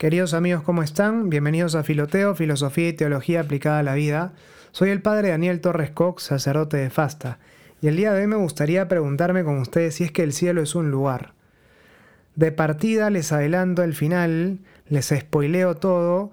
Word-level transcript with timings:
Queridos 0.00 0.32
amigos, 0.32 0.62
¿cómo 0.62 0.82
están? 0.82 1.28
Bienvenidos 1.28 1.74
a 1.74 1.82
Filoteo, 1.82 2.34
Filosofía 2.34 2.88
y 2.88 2.94
Teología 2.94 3.42
aplicada 3.42 3.80
a 3.80 3.82
la 3.82 3.92
vida. 3.92 4.32
Soy 4.72 4.88
el 4.88 5.02
padre 5.02 5.28
Daniel 5.28 5.60
Torres 5.60 5.90
Cox, 5.90 6.22
sacerdote 6.22 6.78
de 6.78 6.88
Fasta, 6.88 7.38
y 7.82 7.88
el 7.88 7.98
día 7.98 8.10
de 8.14 8.22
hoy 8.22 8.26
me 8.26 8.36
gustaría 8.36 8.88
preguntarme 8.88 9.44
con 9.44 9.58
ustedes 9.58 9.96
si 9.96 10.04
es 10.04 10.10
que 10.10 10.22
el 10.22 10.32
cielo 10.32 10.62
es 10.62 10.74
un 10.74 10.90
lugar. 10.90 11.34
De 12.34 12.50
partida 12.50 13.10
les 13.10 13.30
adelanto 13.30 13.82
el 13.82 13.94
final, 13.94 14.60
les 14.88 15.12
spoileo 15.14 15.76
todo, 15.76 16.32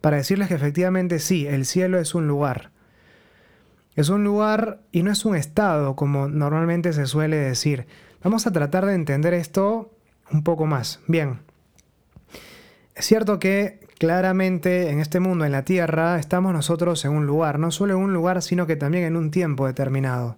para 0.00 0.16
decirles 0.16 0.48
que 0.48 0.54
efectivamente 0.54 1.18
sí, 1.18 1.46
el 1.46 1.66
cielo 1.66 1.98
es 1.98 2.14
un 2.14 2.26
lugar. 2.26 2.70
Es 3.94 4.08
un 4.08 4.24
lugar 4.24 4.80
y 4.90 5.02
no 5.02 5.12
es 5.12 5.26
un 5.26 5.36
estado, 5.36 5.96
como 5.96 6.28
normalmente 6.28 6.94
se 6.94 7.04
suele 7.04 7.36
decir. 7.36 7.86
Vamos 8.24 8.46
a 8.46 8.52
tratar 8.52 8.86
de 8.86 8.94
entender 8.94 9.34
esto 9.34 9.92
un 10.30 10.42
poco 10.44 10.64
más. 10.64 11.00
Bien. 11.08 11.51
Es 12.94 13.06
cierto 13.06 13.38
que 13.38 13.80
claramente 13.98 14.90
en 14.90 15.00
este 15.00 15.20
mundo, 15.20 15.44
en 15.44 15.52
la 15.52 15.64
Tierra, 15.64 16.18
estamos 16.18 16.52
nosotros 16.52 17.04
en 17.04 17.12
un 17.12 17.26
lugar, 17.26 17.58
no 17.58 17.70
solo 17.70 17.94
en 17.94 18.00
un 18.00 18.12
lugar, 18.12 18.42
sino 18.42 18.66
que 18.66 18.76
también 18.76 19.04
en 19.04 19.16
un 19.16 19.30
tiempo 19.30 19.66
determinado. 19.66 20.36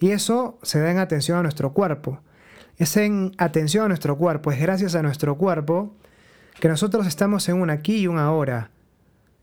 Y 0.00 0.10
eso 0.10 0.58
se 0.62 0.80
da 0.80 0.90
en 0.90 0.98
atención 0.98 1.38
a 1.38 1.42
nuestro 1.42 1.72
cuerpo. 1.72 2.20
Es 2.76 2.96
en 2.96 3.32
atención 3.38 3.84
a 3.84 3.88
nuestro 3.88 4.16
cuerpo, 4.16 4.52
es 4.52 4.60
gracias 4.60 4.94
a 4.94 5.02
nuestro 5.02 5.36
cuerpo 5.36 5.94
que 6.60 6.68
nosotros 6.68 7.06
estamos 7.06 7.48
en 7.48 7.60
un 7.60 7.70
aquí 7.70 7.98
y 7.98 8.06
un 8.06 8.18
ahora. 8.18 8.70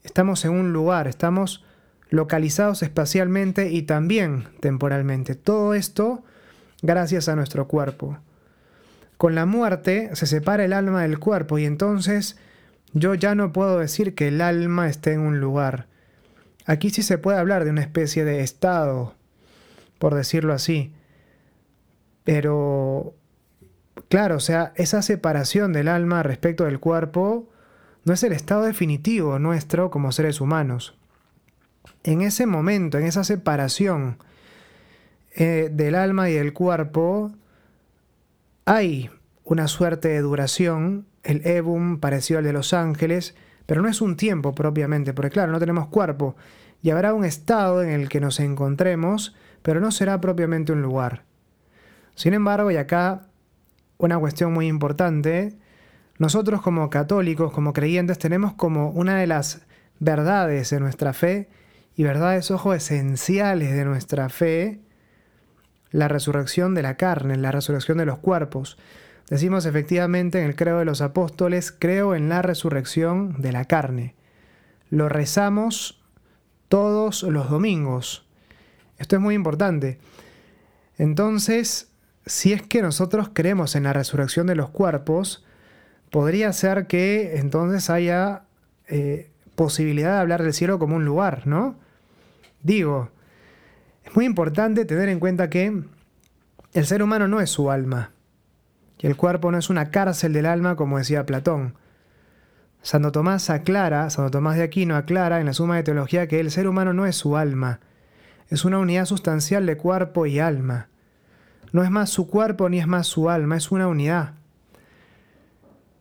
Estamos 0.04 0.44
en 0.46 0.52
un 0.52 0.74
lugar, 0.74 1.08
estamos 1.08 1.64
localizados 2.10 2.84
espacialmente 2.84 3.72
y 3.72 3.84
también 3.84 4.48
temporalmente. 4.60 5.36
Todo 5.36 5.74
esto 5.74 6.24
gracias 6.82 7.28
a 7.28 7.36
nuestro 7.36 7.68
cuerpo. 7.68 8.18
Con 9.18 9.36
la 9.36 9.46
muerte 9.46 10.10
se 10.14 10.26
separa 10.26 10.66
el 10.66 10.74
alma 10.74 11.04
del 11.04 11.20
cuerpo 11.20 11.58
y 11.58 11.66
entonces 11.66 12.38
yo 12.94 13.14
ya 13.14 13.36
no 13.36 13.52
puedo 13.54 13.80
decir 13.80 14.16
que 14.16 14.30
el 14.30 14.42
alma 14.42 14.88
esté 14.88 15.14
en 15.14 15.22
un 15.22 15.40
lugar. 15.40 15.88
Aquí 16.66 16.90
sí 16.90 17.04
se 17.04 17.18
puede 17.18 17.38
hablar 17.38 17.64
de 17.64 17.72
una 17.72 17.82
especie 17.82 18.26
de 18.26 18.42
estado, 18.42 19.16
por 20.00 20.16
decirlo 20.16 20.54
así. 20.54 20.94
Pero, 22.24 23.14
claro, 24.10 24.38
o 24.38 24.40
sea, 24.40 24.74
esa 24.76 25.02
separación 25.02 25.74
del 25.74 25.88
alma 25.88 26.24
respecto 26.24 26.66
del 26.66 26.80
cuerpo 26.80 27.50
no 28.04 28.14
es 28.14 28.24
el 28.24 28.34
estado 28.34 28.64
definitivo 28.64 29.40
nuestro 29.40 29.92
como 29.92 30.12
seres 30.12 30.42
humanos. 30.42 30.98
En 32.04 32.22
ese 32.22 32.46
momento, 32.46 32.98
en 32.98 33.06
esa 33.06 33.24
separación 33.24 34.18
eh, 35.36 35.70
del 35.72 35.96
alma 35.96 36.30
y 36.30 36.34
del 36.34 36.54
cuerpo, 36.54 37.32
hay 38.66 39.12
una 39.44 39.68
suerte 39.68 40.10
de 40.10 40.22
duración, 40.22 41.06
el 41.24 41.46
ebum 41.46 42.00
parecido 42.00 42.40
al 42.40 42.46
de 42.46 42.54
los 42.54 42.74
ángeles, 42.74 43.36
pero 43.66 43.82
no 43.82 43.88
es 43.88 44.02
un 44.02 44.18
tiempo 44.18 44.54
propiamente, 44.54 45.14
porque 45.14 45.32
claro, 45.32 45.52
no 45.52 45.60
tenemos 45.60 45.88
cuerpo, 45.88 46.36
y 46.82 46.90
habrá 46.90 47.14
un 47.14 47.26
estado 47.26 47.84
en 47.84 47.90
el 47.90 48.10
que 48.10 48.20
nos 48.20 48.40
encontremos, 48.40 49.36
pero 49.62 49.80
no 49.80 49.92
será 49.92 50.20
propiamente 50.20 50.72
un 50.72 50.82
lugar. 50.82 51.24
Sin 52.16 52.34
embargo, 52.34 52.72
y 52.72 52.78
acá 52.78 53.28
una 53.98 54.18
cuestión 54.18 54.52
muy 54.52 54.68
importante, 54.68 55.58
nosotros 56.18 56.62
como 56.62 56.90
católicos, 56.90 57.52
como 57.52 57.74
creyentes, 57.74 58.20
tenemos 58.20 58.54
como 58.54 58.90
una 58.90 59.18
de 59.18 59.28
las 59.28 59.62
verdades 60.00 60.70
de 60.72 60.80
nuestra 60.80 61.14
fe, 61.14 61.50
y 61.96 62.04
verdades, 62.04 62.52
ojo, 62.52 62.74
esenciales 62.74 63.74
de 63.74 63.86
nuestra 63.86 64.30
fe, 64.30 64.82
la 65.96 66.10
resurrección 66.10 66.76
de 66.76 66.82
la 66.82 66.98
carne, 66.98 67.38
la 67.38 67.52
resurrección 67.52 67.98
de 67.98 68.06
los 68.06 68.20
cuerpos. 68.20 68.78
Decimos 69.30 69.66
efectivamente 69.66 70.42
en 70.42 70.48
el 70.48 70.56
credo 70.56 70.80
de 70.80 70.86
los 70.86 71.00
apóstoles, 71.00 71.72
creo 71.72 72.16
en 72.16 72.28
la 72.28 72.42
resurrección 72.42 73.42
de 73.42 73.54
la 73.54 73.64
carne. 73.64 74.14
Lo 74.90 75.08
rezamos 75.08 76.04
todos 76.68 77.24
los 77.24 77.50
domingos. 77.50 78.26
Esto 78.98 79.16
es 79.16 79.22
muy 79.22 79.36
importante. 79.36 79.98
Entonces, 80.98 81.90
si 82.26 82.52
es 82.52 82.62
que 82.62 82.82
nosotros 82.82 83.30
creemos 83.34 83.76
en 83.76 83.84
la 83.84 83.94
resurrección 83.94 84.48
de 84.48 84.56
los 84.56 84.72
cuerpos, 84.72 85.46
podría 86.12 86.52
ser 86.52 86.88
que 86.88 87.38
entonces 87.38 87.90
haya 87.90 88.44
eh, 88.88 89.32
posibilidad 89.56 90.16
de 90.16 90.20
hablar 90.20 90.44
del 90.44 90.54
cielo 90.54 90.78
como 90.78 90.98
un 90.98 91.06
lugar, 91.06 91.48
¿no? 91.48 91.78
Digo, 92.64 93.12
es 94.06 94.16
muy 94.16 94.26
importante 94.26 94.86
tener 94.86 95.10
en 95.10 95.20
cuenta 95.20 95.50
que 95.50 95.84
el 96.76 96.86
ser 96.86 97.02
humano 97.02 97.30
no 97.30 97.40
es 97.40 97.50
su 97.50 97.72
alma, 97.72 98.12
y 99.00 99.08
el 99.08 99.16
cuerpo 99.16 99.50
no 99.50 99.58
es 99.58 99.70
una 99.70 99.92
cárcel 99.92 100.34
del 100.34 100.46
alma 100.46 100.76
como 100.76 100.98
decía 100.98 101.26
Platón. 101.26 101.76
Santo 102.82 103.14
Tomás 103.14 103.50
aclara, 103.50 104.10
Santo 104.10 104.30
Tomás 104.30 104.58
de 104.58 104.64
Aquino 104.64 104.98
aclara 104.98 105.40
en 105.40 105.46
la 105.46 105.54
Suma 105.54 105.78
de 105.78 105.84
Teología 105.84 106.28
que 106.28 106.42
el 106.42 106.52
ser 106.52 106.68
humano 106.68 106.92
no 106.92 107.06
es 107.06 107.16
su 107.16 107.38
alma, 107.38 107.80
es 108.50 108.66
una 108.66 108.78
unidad 108.78 109.06
sustancial 109.06 109.66
de 109.66 109.78
cuerpo 109.78 110.26
y 110.26 110.40
alma. 110.40 110.90
No 111.72 111.82
es 111.82 111.90
más 111.92 112.10
su 112.10 112.28
cuerpo 112.28 112.68
ni 112.68 112.80
es 112.80 112.88
más 112.88 113.08
su 113.08 113.30
alma, 113.30 113.56
es 113.56 113.72
una 113.72 113.88
unidad. 113.88 114.34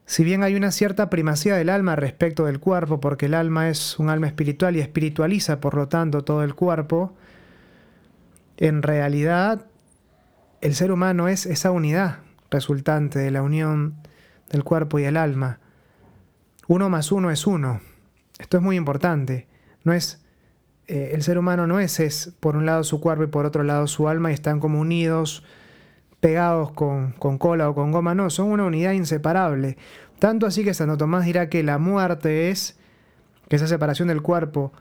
Si 0.07 0.25
bien 0.25 0.43
hay 0.43 0.57
una 0.57 0.73
cierta 0.73 1.09
primacía 1.09 1.55
del 1.55 1.69
alma 1.69 1.95
respecto 1.95 2.47
del 2.47 2.59
cuerpo, 2.59 2.99
porque 2.99 3.27
el 3.27 3.35
alma 3.35 3.69
es 3.69 4.01
un 4.01 4.11
alma 4.11 4.27
espiritual 4.27 4.75
y 4.75 4.81
espiritualiza 4.81 5.61
por 5.61 5.77
lo 5.77 5.87
tanto 5.87 6.25
todo 6.25 6.43
el 6.43 6.57
cuerpo, 6.57 7.15
en 8.57 8.83
realidad, 8.83 9.67
el 10.65 10.75
ser 10.75 10.91
humano 10.91 11.29
es 11.29 11.45
esa 11.45 11.71
unidad 11.71 12.21
resultante 12.51 13.19
de 13.19 13.31
la 13.31 13.43
unión 13.43 13.97
del 14.51 14.65
cuerpo 14.65 14.99
y 14.99 15.05
el 15.05 15.19
alma. 15.19 15.61
Uno 16.67 16.89
más 16.89 17.13
uno 17.13 17.31
es 17.31 17.47
uno. 17.47 17.83
Esto 18.39 18.57
es 18.57 18.63
muy 18.63 18.77
importante. 18.77 19.47
No 19.85 19.93
es 19.93 20.25
eh, 20.87 21.11
el 21.13 21.23
ser 21.23 21.37
humano 21.37 21.67
no 21.67 21.81
es, 21.81 22.01
es 22.01 22.33
por 22.41 22.57
un 22.57 22.65
lado 22.65 22.83
su 22.83 22.99
cuerpo 22.99 23.25
y 23.25 23.27
por 23.27 23.45
otro 23.45 23.63
lado 23.63 23.87
su 23.87 24.09
alma 24.09 24.31
y 24.31 24.35
están 24.35 24.59
como 24.59 24.81
unidos, 24.81 25.45
pegados 26.21 26.73
con, 26.73 27.13
con 27.13 27.37
cola 27.37 27.69
o 27.69 27.75
con 27.75 27.93
goma. 27.93 28.15
No, 28.15 28.31
son 28.31 28.49
una 28.49 28.65
unidad 28.65 28.93
inseparable. 28.93 29.77
Tanto 30.19 30.47
así 30.47 30.65
que 30.65 30.73
Santo 30.73 30.97
Tomás 30.97 31.27
dirá 31.27 31.51
que 31.51 31.63
la 31.63 31.77
muerte 31.77 32.49
es 32.49 32.79
que 33.51 33.57
esa 33.57 33.67
separación 33.67 34.09
del 34.09 34.23
cuerpo 34.23 34.73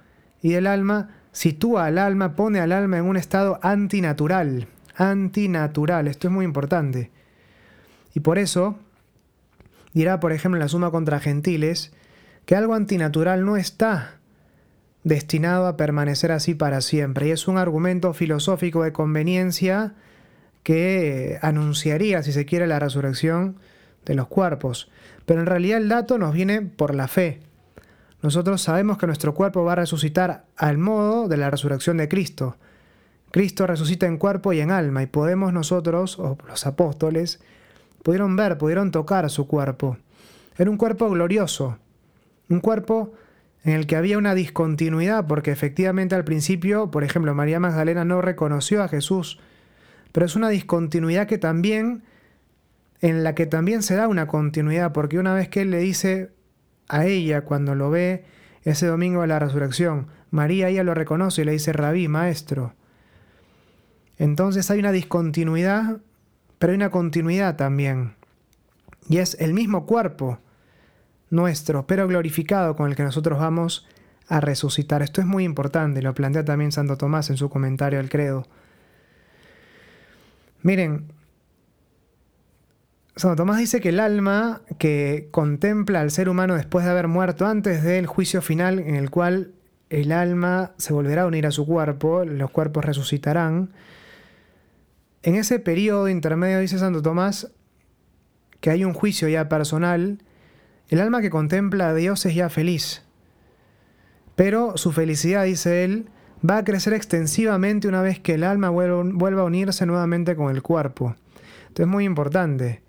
y 0.42 0.54
del 0.54 0.66
alma 0.66 1.10
sitúa 1.34 1.88
al 1.88 1.98
alma, 1.98 2.38
pone 2.38 2.62
al 2.62 2.72
alma 2.72 3.00
en 3.00 3.04
un 3.04 3.18
estado 3.18 3.60
antinatural. 3.62 4.70
Antinatural, 4.96 6.08
esto 6.08 6.28
es 6.28 6.34
muy 6.34 6.46
importante. 6.46 7.12
Y 8.14 8.20
por 8.20 8.38
eso 8.38 8.78
dirá, 9.94 10.20
por 10.20 10.32
ejemplo, 10.32 10.58
en 10.58 10.62
la 10.62 10.68
suma 10.68 10.92
contra 10.92 11.20
gentiles, 11.20 11.92
que 12.46 12.56
algo 12.56 12.74
antinatural 12.74 13.46
no 13.46 13.58
está 13.58 14.20
destinado 15.04 15.68
a 15.68 15.78
permanecer 15.78 16.32
así 16.32 16.56
para 16.56 16.82
siempre. 16.82 17.28
Y 17.28 17.32
es 17.32 17.48
un 17.48 17.58
argumento 17.58 18.14
filosófico 18.14 18.84
de 18.84 18.94
conveniencia 18.94 19.94
que 20.64 21.38
anunciaría, 21.42 22.24
si 22.24 22.32
se 22.32 22.46
quiere, 22.46 22.68
la 22.68 22.80
resurrección 22.80 23.58
de 24.06 24.16
los 24.16 24.28
cuerpos. 24.28 24.90
Pero 25.26 25.42
en 25.42 25.46
realidad 25.46 25.78
el 25.78 25.90
dato 25.90 26.18
nos 26.18 26.34
viene 26.34 26.62
por 26.62 26.96
la 26.96 27.08
fe. 27.08 27.42
Nosotros 28.22 28.62
sabemos 28.62 28.98
que 28.98 29.08
nuestro 29.08 29.34
cuerpo 29.34 29.64
va 29.66 29.74
a 29.74 29.78
resucitar 29.78 30.46
al 30.56 30.78
modo 30.78 31.28
de 31.28 31.38
la 31.38 31.50
resurrección 31.50 31.98
de 31.98 32.08
Cristo. 32.08 32.56
Cristo 33.34 33.66
resucita 33.66 34.06
en 34.06 34.18
cuerpo 34.18 34.54
y 34.54 34.60
en 34.60 34.70
alma 34.70 35.02
y 35.02 35.08
podemos 35.08 35.54
nosotros, 35.54 36.20
o 36.20 36.38
los 36.48 36.68
apóstoles, 36.68 37.40
pudieron 38.04 38.36
ver, 38.36 38.60
pudieron 38.60 38.92
tocar 38.92 39.28
su 39.32 39.48
cuerpo. 39.48 39.98
Era 40.56 40.70
un 40.70 40.78
cuerpo 40.78 41.10
glorioso, 41.10 41.80
un 42.48 42.60
cuerpo 42.60 43.12
en 43.64 43.74
el 43.74 43.88
que 43.88 43.96
había 43.96 44.20
una 44.20 44.36
discontinuidad, 44.36 45.26
porque 45.26 45.50
efectivamente 45.50 46.14
al 46.14 46.26
principio, 46.26 46.92
por 46.92 47.04
ejemplo, 47.04 47.34
María 47.34 47.60
Magdalena 47.60 48.06
no 48.06 48.22
reconoció 48.22 48.84
a 48.84 48.88
Jesús, 48.88 49.40
pero 50.12 50.28
es 50.28 50.36
una 50.36 50.50
discontinuidad 50.50 51.26
que 51.26 51.40
también, 51.40 52.04
en 53.02 53.24
la 53.24 53.34
que 53.34 53.48
también 53.48 53.82
se 53.82 53.96
da 53.96 54.08
una 54.08 54.28
continuidad, 54.28 54.92
porque 54.94 55.18
una 55.18 55.34
vez 55.34 55.50
que 55.50 55.62
él 55.62 55.72
le 55.72 55.80
dice, 55.80 56.30
a 56.88 57.08
ella 57.08 57.42
cuando 57.42 57.74
lo 57.74 57.90
ve 57.90 58.26
ese 58.62 58.86
domingo 58.86 59.22
de 59.22 59.28
la 59.28 59.40
resurrección. 59.40 60.10
María 60.30 60.70
ella 60.70 60.84
lo 60.84 60.94
reconoce 60.94 61.42
y 61.42 61.46
le 61.46 61.54
dice, 61.54 61.74
rabí, 61.74 62.08
maestro. 62.08 62.76
Entonces 64.24 64.72
hay 64.72 64.80
una 64.80 64.94
discontinuidad, 64.94 65.98
pero 66.58 66.72
hay 66.72 66.78
una 66.78 66.92
continuidad 66.92 67.58
también. 67.58 68.14
Y 69.10 69.18
es 69.18 69.36
el 69.42 69.54
mismo 69.54 69.86
cuerpo 69.86 70.40
nuestro, 71.30 71.86
pero 71.88 72.08
glorificado 72.08 72.78
con 72.78 72.90
el 72.90 72.96
que 72.96 73.04
nosotros 73.04 73.38
vamos 73.38 73.86
a 74.30 74.40
resucitar. 74.40 75.02
Esto 75.02 75.20
es 75.20 75.28
muy 75.28 75.44
importante, 75.44 76.02
lo 76.02 76.14
plantea 76.14 76.46
también 76.46 76.72
Santo 76.72 76.96
Tomás 76.96 77.30
en 77.32 77.36
su 77.36 77.50
comentario 77.50 78.00
al 78.00 78.08
credo. 78.08 78.48
Miren, 80.62 81.12
Santo 83.18 83.36
Tomás 83.36 83.58
dice 83.58 83.82
que 83.82 83.90
el 83.90 84.00
alma 84.00 84.62
que 84.78 85.28
contempla 85.32 86.00
al 86.00 86.12
ser 86.12 86.30
humano 86.30 86.56
después 86.56 86.86
de 86.86 86.92
haber 86.92 87.10
muerto 87.10 87.46
antes 87.46 87.84
del 87.84 88.08
juicio 88.08 88.42
final 88.42 88.80
en 88.80 88.96
el 88.96 89.10
cual 89.10 89.52
el 89.90 90.14
alma 90.14 90.72
se 90.78 90.94
volverá 90.94 91.24
a 91.24 91.28
unir 91.28 91.46
a 91.46 91.52
su 91.52 91.66
cuerpo, 91.66 92.24
los 92.24 92.52
cuerpos 92.52 92.86
resucitarán. 92.86 93.74
En 95.24 95.36
ese 95.36 95.60
periodo 95.60 96.10
intermedio 96.10 96.60
dice 96.60 96.78
Santo 96.78 97.02
Tomás 97.02 97.52
que 98.60 98.70
hay 98.70 98.86
un 98.86 98.94
juicio 98.94 99.28
ya 99.28 99.50
personal 99.50 100.20
El 100.90 101.02
alma 101.02 101.22
que 101.22 101.30
contempla 101.30 101.90
a 101.90 101.94
Dios 101.94 102.26
es 102.26 102.36
ya 102.36 102.50
feliz, 102.50 103.04
pero 104.36 104.78
su 104.78 104.92
felicidad, 104.92 105.46
dice 105.46 105.84
él, 105.84 106.10
va 106.48 106.58
a 106.58 106.64
crecer 106.64 106.94
extensivamente 106.94 107.88
una 107.88 108.02
vez 108.02 108.20
que 108.20 108.34
el 108.34 108.44
alma 108.44 108.70
vuelva 108.70 109.42
a 109.42 109.46
unirse 109.46 109.86
nuevamente 109.86 110.36
con 110.36 110.54
el 110.54 110.62
cuerpo. 110.62 111.16
Esto 111.68 111.84
es 111.84 111.88
muy 111.88 112.04
importante. 112.04 112.82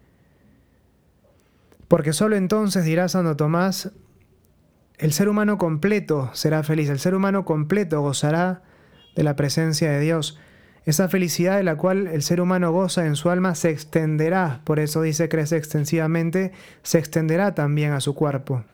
Porque 1.88 2.12
solo 2.12 2.36
entonces, 2.36 2.84
dirá 2.84 3.08
Santo 3.08 3.36
Tomás, 3.36 3.92
el 4.98 5.12
ser 5.12 5.28
humano 5.28 5.58
completo 5.58 6.30
será 6.32 6.62
feliz, 6.62 6.88
el 6.88 6.98
ser 6.98 7.14
humano 7.14 7.44
completo 7.44 8.00
gozará 8.00 8.62
de 9.14 9.22
la 9.22 9.36
presencia 9.36 9.90
de 9.90 10.00
Dios. 10.00 10.38
Esa 10.84 11.08
felicidad 11.08 11.56
de 11.56 11.62
la 11.62 11.76
cual 11.76 12.08
el 12.08 12.22
ser 12.22 12.40
humano 12.40 12.70
goza 12.70 13.06
en 13.06 13.16
su 13.16 13.30
alma 13.30 13.54
se 13.54 13.70
extenderá, 13.70 14.60
por 14.64 14.78
eso 14.78 15.00
dice 15.00 15.28
crece 15.28 15.56
extensivamente, 15.56 16.52
se 16.82 16.98
extenderá 16.98 17.54
también 17.54 17.92
a 17.92 18.00
su 18.00 18.14
cuerpo. 18.14 18.64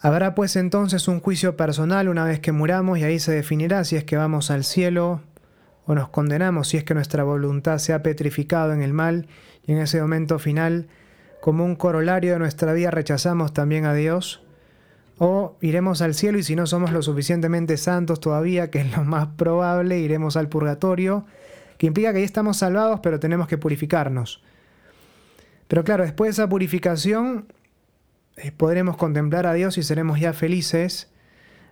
Habrá 0.00 0.34
pues 0.34 0.56
entonces 0.56 1.08
un 1.08 1.20
juicio 1.20 1.56
personal 1.56 2.08
una 2.08 2.24
vez 2.24 2.40
que 2.40 2.52
muramos 2.52 2.98
y 2.98 3.04
ahí 3.04 3.18
se 3.18 3.32
definirá 3.32 3.84
si 3.84 3.96
es 3.96 4.04
que 4.04 4.18
vamos 4.18 4.50
al 4.50 4.64
cielo 4.64 5.22
o 5.86 5.94
nos 5.94 6.10
condenamos, 6.10 6.68
si 6.68 6.76
es 6.76 6.84
que 6.84 6.92
nuestra 6.92 7.24
voluntad 7.24 7.78
se 7.78 7.94
ha 7.94 8.02
petrificado 8.02 8.74
en 8.74 8.82
el 8.82 8.92
mal 8.92 9.28
y 9.66 9.72
en 9.72 9.78
ese 9.78 10.02
momento 10.02 10.38
final, 10.38 10.88
como 11.40 11.64
un 11.64 11.74
corolario 11.74 12.34
de 12.34 12.38
nuestra 12.38 12.74
vida, 12.74 12.90
rechazamos 12.90 13.54
también 13.54 13.86
a 13.86 13.94
Dios, 13.94 14.43
o 15.18 15.56
iremos 15.60 16.02
al 16.02 16.14
cielo 16.14 16.38
y 16.38 16.42
si 16.42 16.56
no 16.56 16.66
somos 16.66 16.92
lo 16.92 17.02
suficientemente 17.02 17.76
santos 17.76 18.20
todavía, 18.20 18.70
que 18.70 18.80
es 18.80 18.96
lo 18.96 19.04
más 19.04 19.28
probable, 19.36 19.98
iremos 20.00 20.36
al 20.36 20.48
purgatorio, 20.48 21.24
que 21.78 21.86
implica 21.86 22.12
que 22.12 22.18
ahí 22.18 22.24
estamos 22.24 22.58
salvados, 22.58 23.00
pero 23.00 23.20
tenemos 23.20 23.48
que 23.48 23.58
purificarnos. 23.58 24.42
Pero 25.68 25.84
claro, 25.84 26.04
después 26.04 26.28
de 26.28 26.42
esa 26.42 26.48
purificación 26.48 27.46
eh, 28.36 28.52
podremos 28.52 28.96
contemplar 28.96 29.46
a 29.46 29.54
Dios 29.54 29.78
y 29.78 29.82
seremos 29.82 30.18
ya 30.20 30.32
felices, 30.32 31.10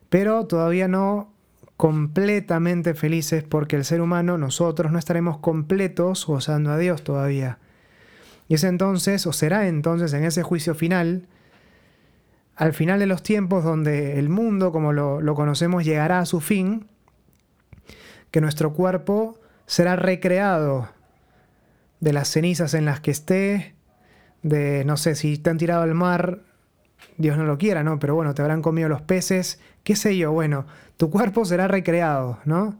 pero 0.08 0.46
todavía 0.46 0.88
no 0.88 1.32
completamente 1.76 2.94
felices 2.94 3.42
porque 3.42 3.76
el 3.76 3.84
ser 3.84 4.00
humano, 4.00 4.38
nosotros, 4.38 4.92
no 4.92 4.98
estaremos 4.98 5.38
completos 5.38 6.26
gozando 6.26 6.70
a 6.70 6.78
Dios 6.78 7.02
todavía. 7.02 7.58
Y 8.46 8.54
es 8.54 8.64
entonces, 8.64 9.26
o 9.26 9.32
será 9.32 9.66
entonces 9.66 10.12
en 10.12 10.24
ese 10.24 10.42
juicio 10.42 10.74
final, 10.74 11.26
al 12.62 12.74
final 12.74 13.00
de 13.00 13.06
los 13.06 13.24
tiempos 13.24 13.64
donde 13.64 14.20
el 14.20 14.28
mundo 14.28 14.70
como 14.70 14.92
lo, 14.92 15.34
conocemos 15.34 15.84
llegará 15.84 16.20
a 16.20 16.26
su 16.26 16.40
fin, 16.40 16.86
que 18.30 18.40
nuestro 18.40 18.72
cuerpo 18.72 19.36
será 19.66 19.96
recreado 19.96 20.88
de 21.98 22.12
las 22.12 22.28
cenizas 22.28 22.74
en 22.74 22.84
las 22.84 23.00
que 23.00 23.10
esté, 23.10 23.74
de, 24.44 24.84
no 24.84 24.96
sé, 24.96 25.16
si 25.16 25.38
te 25.38 25.50
han 25.50 25.58
tirado 25.58 25.82
al 25.82 25.94
mar, 25.94 26.42
Dios 27.16 27.36
no 27.36 27.42
lo 27.46 27.58
quiera, 27.58 27.82
¿no? 27.82 27.98
Pero 27.98 28.14
bueno, 28.14 28.32
te 28.32 28.42
habrán 28.42 28.62
comido 28.62 28.88
los 28.88 29.02
peces, 29.02 29.58
qué 29.82 29.96
sé 29.96 30.16
yo, 30.16 30.30
bueno, 30.30 30.64
tu 30.96 31.10
cuerpo 31.10 31.44
será 31.44 31.66
recreado, 31.66 32.38
¿no? 32.44 32.76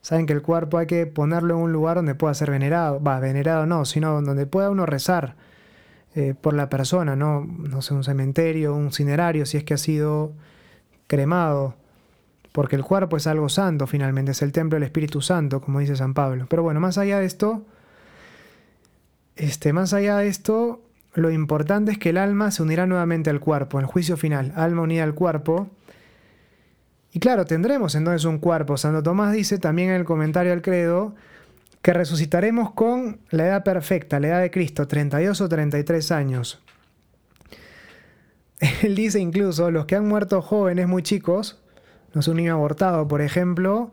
Saben 0.00 0.26
que 0.26 0.32
el 0.32 0.42
cuerpo 0.42 0.78
hay 0.78 0.86
que 0.86 1.06
ponerlo 1.06 1.56
en 1.56 1.60
un 1.62 1.72
lugar 1.72 1.96
donde 1.96 2.14
pueda 2.14 2.34
ser 2.34 2.52
venerado, 2.52 3.02
va, 3.02 3.18
venerado 3.18 3.66
no, 3.66 3.84
sino 3.84 4.22
donde 4.22 4.46
pueda 4.46 4.70
uno 4.70 4.86
rezar 4.86 5.34
eh, 6.14 6.34
por 6.38 6.52
la 6.52 6.68
persona, 6.68 7.16
¿no? 7.16 7.44
No 7.46 7.80
sé, 7.80 7.94
un 7.94 8.04
cementerio, 8.04 8.74
un 8.74 8.92
cinerario, 8.92 9.46
si 9.46 9.56
es 9.56 9.64
que 9.64 9.74
ha 9.74 9.78
sido 9.78 10.32
cremado, 11.06 11.74
porque 12.52 12.76
el 12.76 12.84
cuerpo 12.84 13.16
es 13.16 13.26
algo 13.26 13.48
santo 13.48 13.86
finalmente, 13.86 14.32
es 14.32 14.42
el 14.42 14.52
templo 14.52 14.76
del 14.76 14.82
Espíritu 14.82 15.22
Santo, 15.22 15.62
como 15.62 15.80
dice 15.80 15.96
San 15.96 16.12
Pablo. 16.12 16.46
Pero 16.50 16.62
bueno, 16.62 16.80
más 16.80 16.98
allá 16.98 17.18
de 17.18 17.24
esto, 17.24 17.64
este, 19.36 19.72
más 19.72 19.94
allá 19.94 20.18
de 20.18 20.28
esto, 20.28 20.82
lo 21.14 21.30
importante 21.30 21.92
es 21.92 21.98
que 21.98 22.10
el 22.10 22.18
alma 22.18 22.50
se 22.50 22.62
unirá 22.62 22.86
nuevamente 22.86 23.30
al 23.30 23.40
cuerpo, 23.40 23.78
en 23.78 23.84
el 23.84 23.90
juicio 23.90 24.18
final, 24.18 24.52
alma 24.54 24.82
unida 24.82 25.04
al 25.04 25.14
cuerpo. 25.14 25.70
Y 27.12 27.20
claro, 27.20 27.46
tendremos 27.46 27.94
entonces 27.94 28.24
un 28.24 28.38
cuerpo. 28.38 28.76
Santo 28.76 29.02
Tomás 29.02 29.32
dice 29.32 29.58
también 29.58 29.90
en 29.90 29.96
el 29.96 30.04
comentario 30.04 30.52
al 30.52 30.62
credo 30.62 31.14
que 31.82 31.92
resucitaremos 31.92 32.72
con 32.72 33.20
la 33.30 33.46
edad 33.46 33.64
perfecta, 33.64 34.20
la 34.20 34.28
edad 34.28 34.40
de 34.40 34.50
Cristo, 34.50 34.86
32 34.86 35.40
o 35.40 35.48
33 35.48 36.12
años. 36.12 36.62
Él 38.82 38.94
dice 38.94 39.18
incluso, 39.18 39.70
los 39.70 39.86
que 39.86 39.96
han 39.96 40.06
muerto 40.06 40.40
jóvenes 40.40 40.86
muy 40.86 41.02
chicos, 41.02 41.60
no 42.14 42.22
sé, 42.22 42.30
un 42.30 42.36
niño 42.36 42.54
abortado, 42.54 43.08
por 43.08 43.20
ejemplo, 43.20 43.90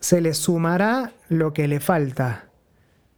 se 0.00 0.22
les 0.22 0.38
sumará 0.38 1.12
lo 1.28 1.52
que 1.52 1.68
le 1.68 1.80
falta. 1.80 2.46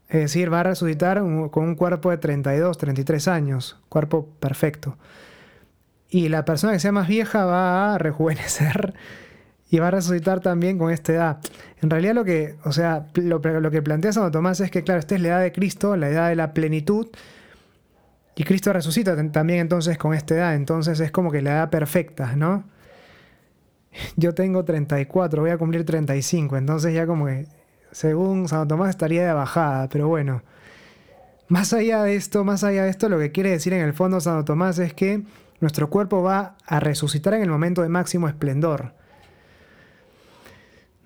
Es 0.09 0.21
decir, 0.21 0.53
va 0.53 0.61
a 0.61 0.65
resucitar 0.65 1.19
con 1.19 1.65
un 1.65 1.75
cuerpo 1.75 2.11
de 2.11 2.19
32, 2.19 2.79
33 2.79 3.29
años, 3.29 3.79
cuerpo 3.89 4.29
perfecto. 4.41 4.97
Y 6.09 6.29
la 6.29 6.45
persona 6.45 6.73
que 6.73 6.79
sea 6.79 6.93
más 6.93 7.09
vieja 7.09 7.45
va 7.45 7.95
a 7.95 7.99
rejuvenecer 7.99 8.95
y 9.71 9.79
va 9.79 9.89
a 9.89 9.91
resucitar 9.91 10.41
también 10.41 10.79
con 10.79 10.91
esta 10.91 11.13
edad. 11.13 11.39
En 11.83 11.91
realidad 11.91 12.15
lo 12.15 12.25
que, 12.25 12.57
o 12.65 12.73
sea, 12.73 13.07
lo, 13.15 13.41
que 13.41 13.83
plantea 13.83 14.13
Santo 14.13 14.31
Tomás 14.31 14.61
es 14.61 14.71
que, 14.71 14.83
claro, 14.85 15.01
esta 15.01 15.15
es 15.15 15.21
la 15.21 15.29
edad 15.29 15.41
de 15.43 15.53
Cristo, 15.53 15.97
la 15.97 16.09
edad 16.09 16.29
de 16.29 16.37
la 16.37 16.53
plenitud, 16.53 17.09
y 18.39 18.45
Cristo 18.45 18.73
resucita 18.73 19.17
también 19.33 19.61
entonces 19.61 19.97
con 19.97 20.13
esta 20.13 20.35
edad, 20.35 20.55
entonces 20.55 21.01
es 21.01 21.11
como 21.11 21.31
que 21.31 21.41
la 21.41 21.53
edad 21.53 21.71
perfecta, 21.71 22.37
¿no? 22.37 22.65
Yo 24.17 24.35
tengo 24.35 24.65
34, 24.65 25.41
voy 25.41 25.51
a 25.51 25.59
cumplir 25.59 25.87
35, 25.87 26.59
entonces 26.59 26.95
ya 26.95 27.07
como 27.07 27.27
que 27.27 27.47
según 27.93 28.47
Santo 28.47 28.75
Tomás 28.75 28.91
estaría 28.91 29.27
de 29.27 29.33
bajada, 29.33 29.89
pero 29.89 30.07
bueno. 30.09 30.43
Más 31.49 31.73
allá 31.73 32.03
de 32.03 32.17
esto, 32.17 32.45
más 32.45 32.63
allá 32.63 32.85
de 32.85 32.91
esto, 32.91 33.09
lo 33.09 33.19
que 33.19 33.33
quiere 33.33 33.51
decir 33.51 33.73
en 33.73 33.81
el 33.81 33.95
fondo 33.95 34.21
Santo 34.21 34.45
Tomás 34.45 34.79
es 34.79 34.93
que 34.93 35.23
nuestro 35.61 35.89
cuerpo 35.89 36.23
va 36.23 36.57
a 36.67 36.81
resucitar 36.81 37.33
en 37.35 37.43
el 37.43 37.49
momento 37.49 37.83
de 37.83 37.89
máximo 37.89 38.29
esplendor. 38.29 38.93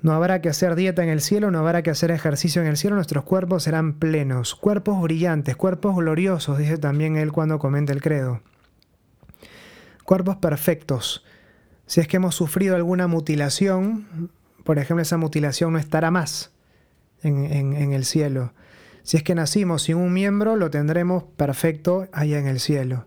No 0.02 0.12
habrá 0.12 0.40
que 0.40 0.48
hacer 0.48 0.76
dieta 0.76 1.02
en 1.02 1.10
el 1.10 1.20
cielo, 1.20 1.50
no 1.50 1.58
habrá 1.58 1.82
que 1.82 1.90
hacer 1.90 2.10
ejercicio 2.10 2.62
en 2.62 2.68
el 2.68 2.76
cielo, 2.76 2.96
nuestros 2.96 3.24
cuerpos 3.24 3.64
serán 3.64 3.94
plenos, 3.94 4.54
cuerpos 4.54 5.00
brillantes, 5.02 5.56
cuerpos 5.56 5.96
gloriosos, 5.96 6.56
dice 6.56 6.78
también 6.78 7.16
él 7.16 7.32
cuando 7.32 7.58
comenta 7.58 7.92
el 7.92 8.00
credo. 8.00 8.40
Cuerpos 10.04 10.36
perfectos. 10.36 11.24
Si 11.86 12.00
es 12.00 12.08
que 12.08 12.16
hemos 12.16 12.34
sufrido 12.34 12.76
alguna 12.76 13.08
mutilación, 13.08 14.30
por 14.64 14.78
ejemplo, 14.78 15.02
esa 15.02 15.18
mutilación 15.18 15.72
no 15.72 15.78
estará 15.78 16.10
más 16.10 16.52
en, 17.22 17.92
el 17.92 18.04
cielo. 18.04 18.54
Si 19.02 19.16
es 19.16 19.22
que 19.22 19.34
nacimos 19.34 19.82
sin 19.82 19.96
un 19.96 20.12
miembro, 20.12 20.56
lo 20.56 20.70
tendremos 20.70 21.24
perfecto 21.36 22.08
allá 22.12 22.38
en 22.38 22.46
el 22.46 22.60
cielo. 22.60 23.06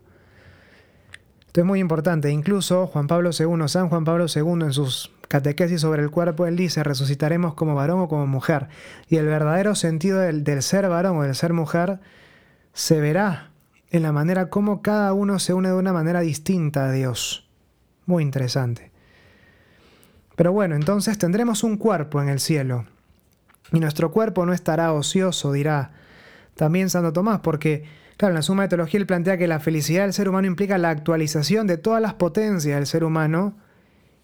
Esto 1.54 1.60
es 1.60 1.68
muy 1.68 1.78
importante. 1.78 2.32
Incluso 2.32 2.88
Juan 2.88 3.06
Pablo 3.06 3.30
II, 3.30 3.68
San 3.68 3.88
Juan 3.88 4.02
Pablo 4.02 4.26
II, 4.26 4.64
en 4.64 4.72
sus 4.72 5.12
catequesis 5.28 5.82
sobre 5.82 6.02
el 6.02 6.10
cuerpo, 6.10 6.46
él 6.46 6.56
dice, 6.56 6.82
resucitaremos 6.82 7.54
como 7.54 7.76
varón 7.76 8.00
o 8.00 8.08
como 8.08 8.26
mujer. 8.26 8.66
Y 9.08 9.18
el 9.18 9.26
verdadero 9.26 9.76
sentido 9.76 10.18
del, 10.18 10.42
del 10.42 10.64
ser 10.64 10.88
varón 10.88 11.16
o 11.16 11.22
del 11.22 11.36
ser 11.36 11.52
mujer 11.52 12.00
se 12.72 13.00
verá 13.00 13.52
en 13.92 14.02
la 14.02 14.10
manera 14.10 14.50
como 14.50 14.82
cada 14.82 15.12
uno 15.12 15.38
se 15.38 15.54
une 15.54 15.68
de 15.68 15.76
una 15.76 15.92
manera 15.92 16.22
distinta 16.22 16.86
a 16.86 16.90
Dios. 16.90 17.48
Muy 18.04 18.24
interesante. 18.24 18.90
Pero 20.34 20.50
bueno, 20.50 20.74
entonces 20.74 21.18
tendremos 21.18 21.62
un 21.62 21.76
cuerpo 21.76 22.20
en 22.20 22.30
el 22.30 22.40
cielo. 22.40 22.84
Y 23.70 23.78
nuestro 23.78 24.10
cuerpo 24.10 24.44
no 24.44 24.54
estará 24.54 24.92
ocioso, 24.92 25.52
dirá 25.52 25.92
también 26.56 26.90
Santo 26.90 27.12
Tomás, 27.12 27.38
porque, 27.44 27.84
claro, 28.16 28.32
en 28.32 28.36
la 28.36 28.42
Suma 28.42 28.62
de 28.62 28.68
Teología 28.68 29.00
él 29.00 29.06
plantea 29.06 29.38
que 29.38 29.46
la 29.46 29.60
felicidad 29.60 30.02
del 30.02 30.12
ser 30.12 30.28
humano 30.28 30.46
implica 30.46 30.78
la 30.78 30.90
actualización 30.90 31.66
de 31.66 31.76
todas 31.76 32.00
las 32.00 32.14
potencias 32.14 32.76
del 32.76 32.86
ser 32.86 33.04
humano, 33.04 33.56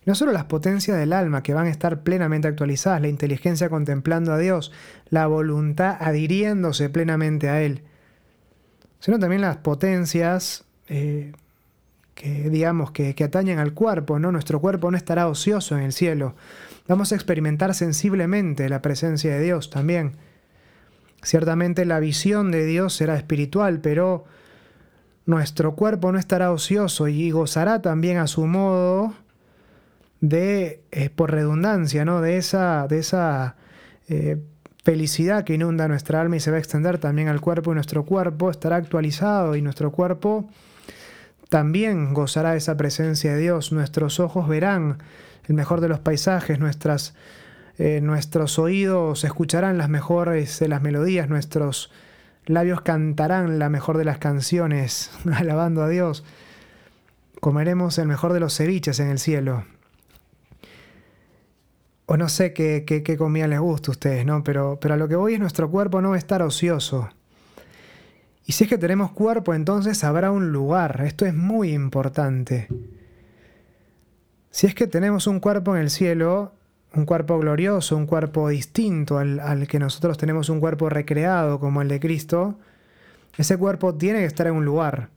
no 0.07 0.15
solo 0.15 0.33
las 0.33 0.45
potencias 0.45 0.99
del 0.99 1.13
alma, 1.13 1.43
que 1.43 1.55
van 1.55 1.67
a 1.67 1.71
estar 1.71 2.03
plenamente 2.03 2.49
actualizadas, 2.49 3.03
la 3.03 3.09
inteligencia 3.09 3.69
contemplando 3.69 4.33
a 4.33 4.39
Dios, 4.39 4.73
la 5.09 5.27
voluntad 5.27 5.97
adhiriéndose 6.01 6.89
plenamente 6.89 7.49
a 7.49 7.63
Él, 7.63 7.83
sino 9.01 9.19
también 9.19 9.43
las 9.43 9.59
potencias 9.59 10.65
eh, 10.89 11.33
que, 12.15 12.51
digamos, 12.51 12.93
que, 12.93 13.15
que 13.15 13.25
atañen 13.25 13.59
al 13.59 13.75
cuerpo, 13.75 14.19
¿no? 14.19 14.33
Nuestro 14.33 14.61
cuerpo 14.61 14.91
no 14.91 14.97
estará 14.97 15.27
ocioso 15.29 15.77
en 15.77 15.85
el 15.85 15.93
cielo. 15.93 16.35
Vamos 16.89 17.13
a 17.13 17.15
experimentar 17.15 17.75
sensiblemente 17.75 18.69
la 18.69 18.83
presencia 18.83 19.33
de 19.33 19.43
Dios 19.43 19.71
también. 19.71 20.17
Ciertamente 21.23 21.85
la 21.85 22.01
visión 22.01 22.51
de 22.51 22.65
Dios 22.65 22.95
será 22.95 23.17
espiritual, 23.17 23.81
pero 23.81 24.25
nuestro 25.27 25.75
cuerpo 25.75 26.13
no 26.13 26.19
estará 26.19 26.51
ocioso 26.51 27.09
y 27.09 27.31
gozará 27.31 27.83
también 27.83 28.19
a 28.19 28.27
su 28.27 28.47
modo 28.47 29.15
de, 30.21 30.83
eh, 30.91 31.11
por 31.11 31.31
redundancia, 31.31 32.05
¿no? 32.05 32.21
de 32.21 32.37
esa, 32.37 32.87
de 32.89 32.99
esa 32.99 33.57
eh, 34.09 34.39
felicidad 34.83 35.45
que 35.45 35.55
inunda 35.55 35.89
nuestra 35.89 36.21
alma 36.21 36.37
y 36.37 36.41
se 36.41 36.51
va 36.51 36.57
a 36.57 36.61
extender 36.61 36.99
también 36.99 37.29
al 37.29 37.41
cuerpo 37.41 37.73
y 37.73 37.75
nuestro 37.75 38.05
cuerpo 38.05 38.51
estará 38.51 38.77
actualizado 38.77 39.57
y 39.57 39.63
nuestro 39.63 39.93
cuerpo 39.93 40.49
también 41.49 42.15
gozará 42.15 42.53
de 42.53 42.59
esa 42.59 42.77
presencia 42.77 43.35
de 43.35 43.41
Dios. 43.41 43.73
Nuestros 43.73 44.21
ojos 44.21 44.49
verán 44.49 44.99
el 45.49 45.55
mejor 45.55 45.81
de 45.81 45.89
los 45.89 46.01
paisajes, 46.01 46.59
nuestras, 46.61 47.15
eh, 47.83 48.03
nuestros 48.03 48.59
oídos 48.59 49.25
escucharán 49.25 49.79
las 49.79 49.89
mejores 49.89 50.59
de 50.59 50.69
las 50.69 50.83
melodías, 50.83 51.31
nuestros 51.31 51.91
labios 52.45 52.83
cantarán 52.83 53.59
la 53.59 53.71
mejor 53.71 53.97
de 53.97 54.05
las 54.05 54.19
canciones, 54.19 55.11
alabando 55.35 55.83
a 55.83 55.89
Dios. 55.89 56.23
Comeremos 57.41 57.97
el 57.97 58.07
mejor 58.07 58.35
de 58.35 58.41
los 58.41 58.55
ceviches 58.55 59.01
en 59.01 59.09
el 59.09 59.19
cielo. 59.19 59.65
O 62.05 62.19
no 62.19 62.29
sé 62.29 62.53
qué, 62.53 62.85
qué, 62.85 63.17
comida 63.17 63.47
les 63.47 63.61
gusta 63.61 63.93
a 63.93 63.93
ustedes, 63.93 64.27
¿no? 64.27 64.45
Pero, 64.45 64.79
pero 64.79 64.93
a 64.93 64.97
lo 64.99 65.09
que 65.09 65.17
voy 65.17 65.33
es 65.33 65.41
nuestro 65.41 65.71
cuerpo 65.71 66.03
no 66.03 66.11
va 66.11 66.17
a 66.17 66.19
estar 66.19 66.43
ocioso. 66.43 67.09
Y 68.45 68.53
si 68.53 68.65
es 68.65 68.69
que 68.69 68.77
tenemos 68.77 69.13
cuerpo, 69.13 69.55
entonces 69.55 70.05
habrá 70.05 70.33
un 70.33 70.53
lugar. 70.53 71.01
Esto 71.07 71.25
es 71.25 71.33
muy 71.33 71.73
importante. 71.73 72.69
Si 74.51 74.67
es 74.67 74.75
que 74.75 74.87
tenemos 74.87 75.27
un 75.27 75.41
cuerpo 75.41 75.75
en 75.77 75.81
el 75.81 75.89
cielo, 75.89 76.60
un 76.95 77.05
cuerpo 77.05 77.39
glorioso, 77.39 77.97
un 77.97 78.07
cuerpo 78.07 78.49
distinto 78.49 79.19
al, 79.19 79.67
que 79.69 79.79
nosotros 79.79 80.19
tenemos 80.19 80.49
un 80.49 80.61
cuerpo 80.61 80.89
recreado 80.89 81.61
como 81.61 81.83
el 81.83 81.89
de 81.89 82.01
Cristo, 82.01 82.57
ese 83.37 83.57
cuerpo 83.57 83.95
tiene 83.95 84.21
que 84.21 84.25
estar 84.25 84.47
en 84.47 84.55
un 84.55 84.65
lugar. 84.65 85.09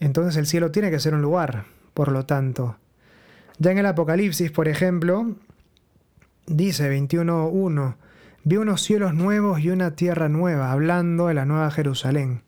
Entonces 0.00 0.36
el 0.36 0.46
cielo 0.46 0.70
tiene 0.70 0.90
que 0.90 1.00
ser 1.00 1.14
un 1.14 1.22
lugar, 1.22 1.64
por 1.92 2.10
lo 2.10 2.24
tanto. 2.24 2.76
Ya 3.58 3.72
en 3.72 3.78
el 3.78 3.86
Apocalipsis, 3.86 4.50
por 4.50 4.68
ejemplo, 4.68 5.34
dice 6.46 6.90
21.1, 6.90 7.96
vi 8.44 8.56
unos 8.56 8.80
cielos 8.82 9.14
nuevos 9.14 9.60
y 9.60 9.70
una 9.70 9.96
tierra 9.96 10.28
nueva, 10.28 10.72
hablando 10.72 11.26
de 11.26 11.34
la 11.34 11.44
nueva 11.44 11.70
Jerusalén. 11.70 12.42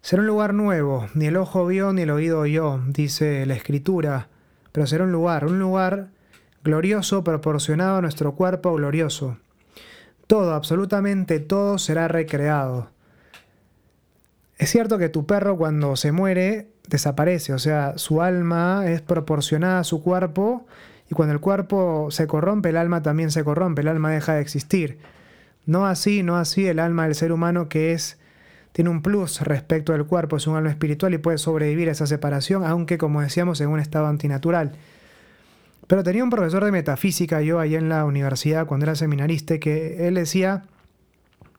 Será 0.00 0.22
un 0.22 0.28
lugar 0.28 0.54
nuevo, 0.54 1.08
ni 1.14 1.26
el 1.26 1.36
ojo 1.36 1.66
vio 1.66 1.92
ni 1.92 2.02
el 2.02 2.10
oído 2.10 2.40
oyó, 2.40 2.80
dice 2.86 3.44
la 3.44 3.54
Escritura, 3.54 4.28
pero 4.72 4.86
será 4.86 5.04
un 5.04 5.12
lugar, 5.12 5.44
un 5.44 5.58
lugar 5.58 6.08
glorioso 6.66 7.24
proporcionado 7.24 7.96
a 7.96 8.02
nuestro 8.02 8.34
cuerpo 8.34 8.74
glorioso. 8.74 9.38
Todo, 10.26 10.52
absolutamente 10.52 11.40
todo 11.40 11.78
será 11.78 12.08
recreado. 12.08 12.90
Es 14.58 14.70
cierto 14.70 14.98
que 14.98 15.08
tu 15.08 15.24
perro 15.24 15.56
cuando 15.56 15.96
se 15.96 16.12
muere 16.12 16.68
desaparece, 16.88 17.52
o 17.52 17.58
sea, 17.58 17.96
su 17.96 18.20
alma 18.20 18.84
es 18.86 19.00
proporcionada 19.00 19.80
a 19.80 19.84
su 19.84 20.02
cuerpo 20.02 20.66
y 21.08 21.14
cuando 21.14 21.32
el 21.32 21.40
cuerpo 21.40 22.08
se 22.10 22.26
corrompe, 22.26 22.70
el 22.70 22.76
alma 22.76 23.02
también 23.02 23.30
se 23.30 23.44
corrompe, 23.44 23.82
el 23.82 23.88
alma 23.88 24.10
deja 24.10 24.34
de 24.34 24.40
existir. 24.40 24.98
No 25.64 25.86
así, 25.86 26.22
no 26.22 26.36
así 26.36 26.66
el 26.66 26.80
alma 26.80 27.04
del 27.04 27.14
ser 27.14 27.32
humano 27.32 27.68
que 27.68 27.92
es 27.92 28.18
tiene 28.72 28.90
un 28.90 29.00
plus 29.00 29.40
respecto 29.40 29.92
del 29.92 30.04
cuerpo, 30.04 30.36
es 30.36 30.46
un 30.46 30.56
alma 30.56 30.68
espiritual 30.68 31.14
y 31.14 31.18
puede 31.18 31.38
sobrevivir 31.38 31.88
a 31.88 31.92
esa 31.92 32.06
separación, 32.06 32.62
aunque 32.64 32.98
como 32.98 33.22
decíamos 33.22 33.60
en 33.62 33.68
un 33.68 33.80
estado 33.80 34.06
antinatural. 34.06 34.72
Pero 35.86 36.02
tenía 36.02 36.24
un 36.24 36.30
profesor 36.30 36.64
de 36.64 36.72
metafísica 36.72 37.40
yo 37.42 37.60
ahí 37.60 37.76
en 37.76 37.88
la 37.88 38.04
universidad 38.04 38.66
cuando 38.66 38.86
era 38.86 38.96
seminarista 38.96 39.58
que 39.58 40.08
él 40.08 40.14
decía, 40.14 40.64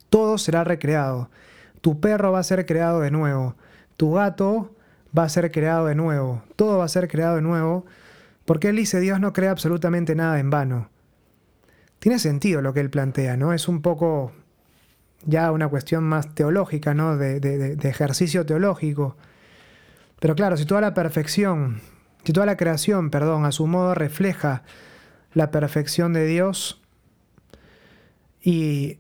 todo 0.09 0.37
será 0.37 0.63
recreado. 0.63 1.29
Tu 1.81 1.99
perro 1.99 2.31
va 2.31 2.39
a 2.39 2.43
ser 2.43 2.65
creado 2.65 2.99
de 2.99 3.11
nuevo. 3.11 3.55
Tu 3.95 4.11
gato 4.13 4.75
va 5.17 5.23
a 5.23 5.29
ser 5.29 5.51
creado 5.51 5.85
de 5.87 5.95
nuevo. 5.95 6.43
Todo 6.55 6.79
va 6.79 6.85
a 6.85 6.89
ser 6.89 7.07
creado 7.07 7.37
de 7.37 7.41
nuevo. 7.41 7.85
Porque 8.45 8.69
él 8.69 8.75
dice, 8.75 8.99
Dios 8.99 9.19
no 9.19 9.33
crea 9.33 9.51
absolutamente 9.51 10.15
nada 10.15 10.39
en 10.39 10.49
vano. 10.49 10.89
Tiene 11.99 12.19
sentido 12.19 12.61
lo 12.61 12.73
que 12.73 12.81
él 12.81 12.89
plantea, 12.89 13.37
¿no? 13.37 13.53
Es 13.53 13.67
un 13.67 13.81
poco 13.81 14.33
ya 15.25 15.51
una 15.51 15.67
cuestión 15.67 16.03
más 16.03 16.33
teológica, 16.35 16.93
¿no? 16.93 17.17
De, 17.17 17.39
de 17.39 17.89
ejercicio 17.89 18.45
teológico. 18.45 19.15
Pero 20.19 20.35
claro, 20.35 20.57
si 20.57 20.65
toda 20.65 20.81
la 20.81 20.93
perfección 20.93 21.81
si 22.23 22.33
toda 22.33 22.45
la 22.45 22.57
creación, 22.57 23.09
perdón, 23.09 23.45
a 23.45 23.51
su 23.51 23.67
modo 23.67 23.95
refleja 23.95 24.63
la 25.33 25.51
perfección 25.51 26.13
de 26.13 26.25
Dios 26.25 26.81
y 28.41 28.99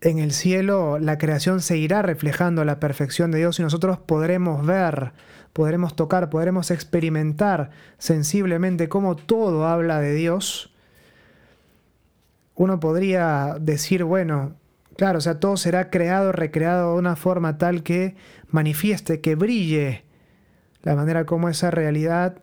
en 0.00 0.18
el 0.18 0.32
cielo 0.32 0.98
la 0.98 1.18
creación 1.18 1.60
seguirá 1.60 2.02
reflejando 2.02 2.64
la 2.64 2.80
perfección 2.80 3.30
de 3.30 3.38
Dios 3.38 3.58
y 3.58 3.62
nosotros 3.62 3.98
podremos 3.98 4.64
ver, 4.64 5.12
podremos 5.52 5.96
tocar, 5.96 6.30
podremos 6.30 6.70
experimentar 6.70 7.70
sensiblemente 7.98 8.88
cómo 8.88 9.16
todo 9.16 9.66
habla 9.66 10.00
de 10.00 10.14
Dios, 10.14 10.72
uno 12.56 12.80
podría 12.80 13.56
decir, 13.60 14.04
bueno, 14.04 14.54
claro, 14.96 15.18
o 15.18 15.20
sea, 15.20 15.38
todo 15.38 15.56
será 15.58 15.90
creado, 15.90 16.32
recreado 16.32 16.92
de 16.94 16.98
una 16.98 17.14
forma 17.14 17.58
tal 17.58 17.82
que 17.82 18.16
manifieste, 18.48 19.20
que 19.20 19.34
brille 19.34 20.05
la 20.86 20.94
manera 20.94 21.26
como 21.26 21.48
esa 21.48 21.72
realidad 21.72 22.38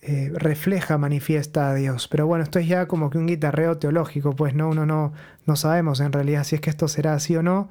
eh, 0.00 0.32
refleja, 0.34 0.96
manifiesta 0.96 1.68
a 1.68 1.74
Dios. 1.74 2.08
Pero 2.08 2.26
bueno, 2.26 2.42
esto 2.42 2.58
es 2.58 2.66
ya 2.66 2.88
como 2.88 3.10
que 3.10 3.18
un 3.18 3.26
guitarreo 3.26 3.76
teológico, 3.76 4.34
pues 4.34 4.54
no, 4.54 4.70
uno 4.70 4.86
no, 4.86 5.12
no 5.44 5.54
sabemos 5.54 6.00
en 6.00 6.10
realidad 6.10 6.44
si 6.44 6.54
es 6.54 6.62
que 6.62 6.70
esto 6.70 6.88
será 6.88 7.12
así 7.12 7.36
o 7.36 7.42
no. 7.42 7.68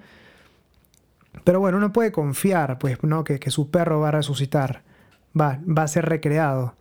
Pero 1.44 1.60
bueno, 1.60 1.80
uno 1.80 1.92
puede 1.94 2.12
confiar, 2.12 2.78
pues, 2.78 3.02
¿no? 3.02 3.24
Que, 3.24 3.40
que 3.40 3.50
su 3.50 3.72
perro 3.72 4.00
va 4.00 4.10
a 4.10 4.12
resucitar, 4.12 4.84
va, 5.40 5.60
va 5.68 5.82
a 5.82 5.88
ser 5.88 6.06
recreado, 6.06 6.76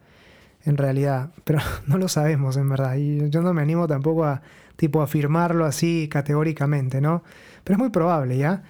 en 0.66 0.76
realidad. 0.76 1.30
Pero 1.44 1.60
no 1.86 1.96
lo 1.96 2.08
sabemos, 2.08 2.58
en 2.58 2.68
verdad. 2.68 2.96
Y 2.96 3.30
yo 3.30 3.40
no 3.40 3.54
me 3.54 3.62
animo 3.62 3.86
tampoco 3.86 4.26
a, 4.26 4.42
tipo, 4.76 5.00
afirmarlo 5.00 5.64
así 5.64 6.06
categóricamente, 6.10 7.00
¿no? 7.00 7.22
Pero 7.64 7.76
es 7.76 7.78
muy 7.78 7.88
probable, 7.88 8.36
¿ya? 8.36 8.62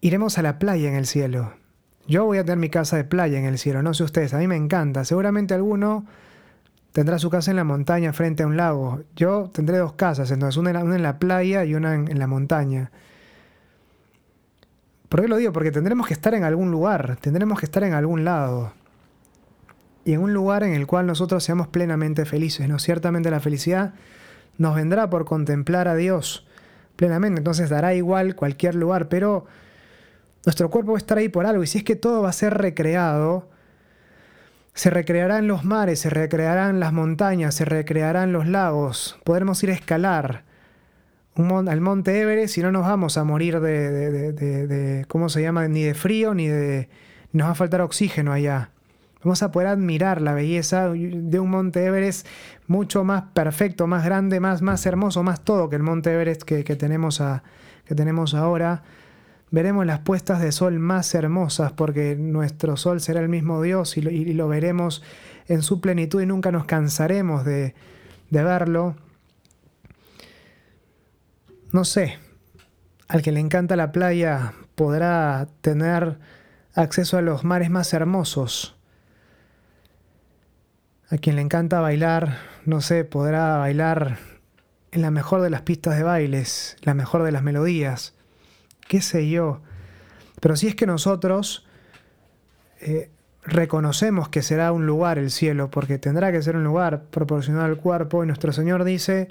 Iremos 0.00 0.38
a 0.38 0.42
la 0.42 0.58
playa 0.58 0.88
en 0.88 0.94
el 0.94 1.06
cielo. 1.06 1.52
Yo 2.06 2.24
voy 2.24 2.38
a 2.38 2.44
tener 2.44 2.58
mi 2.58 2.68
casa 2.68 2.96
de 2.96 3.04
playa 3.04 3.38
en 3.38 3.46
el 3.46 3.58
cielo, 3.58 3.82
no 3.82 3.94
sé 3.94 4.04
ustedes, 4.04 4.34
a 4.34 4.38
mí 4.38 4.46
me 4.46 4.56
encanta. 4.56 5.04
Seguramente 5.04 5.54
alguno 5.54 6.04
tendrá 6.92 7.18
su 7.18 7.30
casa 7.30 7.50
en 7.50 7.56
la 7.56 7.64
montaña 7.64 8.12
frente 8.12 8.42
a 8.42 8.46
un 8.46 8.56
lago. 8.56 9.02
Yo 9.16 9.50
tendré 9.52 9.78
dos 9.78 9.94
casas, 9.94 10.30
entonces 10.30 10.56
una 10.58 10.70
en 10.70 11.02
la, 11.02 11.18
playa 11.18 11.64
y 11.64 11.74
una 11.74 11.94
en, 11.94 12.18
la 12.18 12.26
montaña. 12.26 12.90
¿Por 15.08 15.22
qué 15.22 15.28
lo 15.28 15.36
digo? 15.36 15.52
Porque 15.52 15.70
tendremos 15.70 16.06
que 16.06 16.14
estar 16.14 16.34
en 16.34 16.44
algún 16.44 16.70
lugar, 16.70 17.16
tendremos 17.20 17.58
que 17.58 17.66
estar 17.66 17.82
en 17.84 17.94
algún 17.94 18.24
lado. 18.24 18.72
Y 20.04 20.12
en 20.12 20.20
un 20.20 20.34
lugar 20.34 20.62
en 20.62 20.74
el 20.74 20.86
cual 20.86 21.06
nosotros 21.06 21.42
seamos 21.42 21.68
plenamente 21.68 22.26
felices, 22.26 22.68
¿no? 22.68 22.78
Ciertamente 22.78 23.30
la 23.30 23.40
felicidad 23.40 23.94
nos 24.58 24.74
vendrá 24.76 25.08
por 25.08 25.24
contemplar 25.24 25.88
a 25.88 25.94
Dios 25.94 26.46
plenamente, 26.96 27.40
entonces 27.40 27.70
dará 27.70 27.94
igual 27.94 28.36
cualquier 28.36 28.74
lugar, 28.74 29.08
pero 29.08 29.46
nuestro 30.46 30.70
cuerpo 30.70 30.92
va 30.92 30.98
a 30.98 30.98
estar 30.98 31.18
ahí 31.18 31.28
por 31.28 31.46
algo 31.46 31.62
y 31.62 31.66
si 31.66 31.78
es 31.78 31.84
que 31.84 31.96
todo 31.96 32.22
va 32.22 32.30
a 32.30 32.32
ser 32.32 32.54
recreado, 32.54 33.48
se 34.74 34.90
recrearán 34.90 35.46
los 35.46 35.64
mares, 35.64 36.00
se 36.00 36.10
recrearán 36.10 36.80
las 36.80 36.92
montañas, 36.92 37.54
se 37.54 37.64
recrearán 37.64 38.32
los 38.32 38.46
lagos, 38.46 39.18
podremos 39.24 39.62
ir 39.62 39.70
a 39.70 39.74
escalar 39.74 40.44
al 41.36 41.80
monte 41.80 42.20
Everest 42.20 42.58
y 42.58 42.62
no 42.62 42.70
nos 42.70 42.82
vamos 42.86 43.16
a 43.18 43.24
morir 43.24 43.60
de, 43.60 44.32
de, 44.32 45.04
¿cómo 45.08 45.28
se 45.28 45.42
llama? 45.42 45.66
Ni 45.68 45.82
de 45.82 45.94
frío 45.94 46.34
ni 46.34 46.46
de... 46.46 46.88
Nos 47.32 47.48
va 47.48 47.52
a 47.52 47.54
faltar 47.56 47.80
oxígeno 47.80 48.32
allá. 48.32 48.70
Vamos 49.24 49.42
a 49.42 49.50
poder 49.50 49.68
admirar 49.68 50.20
la 50.20 50.34
belleza 50.34 50.90
de 50.90 51.40
un 51.40 51.50
monte 51.50 51.84
Everest 51.84 52.26
mucho 52.68 53.02
más 53.02 53.24
perfecto, 53.32 53.88
más 53.88 54.04
grande, 54.04 54.38
más, 54.38 54.62
más 54.62 54.86
hermoso, 54.86 55.24
más 55.24 55.40
todo 55.42 55.68
que 55.68 55.76
el 55.76 55.82
monte 55.82 56.12
Everest 56.12 56.42
que, 56.42 56.62
tenemos, 56.76 57.20
a, 57.20 57.42
que 57.86 57.96
tenemos 57.96 58.34
ahora 58.34 58.84
veremos 59.54 59.86
las 59.86 60.00
puestas 60.00 60.40
de 60.40 60.50
sol 60.50 60.80
más 60.80 61.14
hermosas 61.14 61.70
porque 61.70 62.16
nuestro 62.16 62.76
sol 62.76 63.00
será 63.00 63.20
el 63.20 63.28
mismo 63.28 63.62
Dios 63.62 63.96
y 63.96 64.02
lo, 64.34 64.48
veremos 64.48 65.00
en 65.46 65.62
su 65.62 65.80
plenitud 65.80 66.20
y 66.20 66.26
nunca 66.26 66.50
nos 66.50 66.64
cansaremos 66.64 67.44
de, 67.44 67.76
de 68.30 68.42
verlo. 68.42 68.96
No 71.70 71.84
sé, 71.84 72.18
al 73.06 73.22
que 73.22 73.30
le 73.30 73.38
encanta 73.38 73.76
la 73.76 73.92
playa 73.92 74.54
podrá 74.74 75.46
tener 75.60 76.18
acceso 76.74 77.16
a 77.16 77.22
los 77.22 77.44
mares 77.44 77.70
más 77.70 77.92
hermosos. 77.92 78.74
A 81.10 81.18
quien 81.18 81.36
le 81.36 81.42
encanta 81.42 81.80
bailar, 81.80 82.38
no 82.64 82.80
sé, 82.80 83.04
podrá 83.04 83.58
bailar 83.58 84.18
en 84.90 85.02
la 85.02 85.12
mejor 85.12 85.42
de 85.42 85.50
las 85.50 85.62
pistas 85.62 85.96
de 85.96 86.02
bailes, 86.02 86.76
la 86.82 86.94
mejor 86.94 87.22
de 87.22 87.30
las 87.30 87.44
melodías 87.44 88.14
qué 88.88 89.00
sé 89.00 89.28
yo. 89.28 89.60
Pero 90.40 90.56
si 90.56 90.68
es 90.68 90.74
que 90.74 90.86
nosotros 90.86 91.66
eh, 92.80 93.10
reconocemos 93.44 94.28
que 94.28 94.42
será 94.42 94.72
un 94.72 94.86
lugar 94.86 95.18
el 95.18 95.30
cielo, 95.30 95.70
porque 95.70 95.98
tendrá 95.98 96.32
que 96.32 96.42
ser 96.42 96.56
un 96.56 96.64
lugar 96.64 97.04
proporcional 97.04 97.70
al 97.70 97.76
cuerpo, 97.76 98.24
y 98.24 98.26
nuestro 98.26 98.52
Señor 98.52 98.84
dice, 98.84 99.28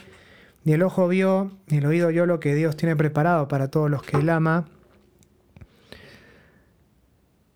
ni 0.63 0.73
el 0.73 0.83
ojo 0.83 1.07
vio, 1.07 1.51
ni 1.67 1.77
el 1.77 1.85
oído 1.85 2.07
oyó 2.07 2.25
lo 2.25 2.39
que 2.39 2.55
Dios 2.55 2.77
tiene 2.77 2.95
preparado 2.95 3.47
para 3.47 3.69
todos 3.69 3.89
los 3.89 4.03
que 4.03 4.17
Él 4.17 4.29
ama, 4.29 4.65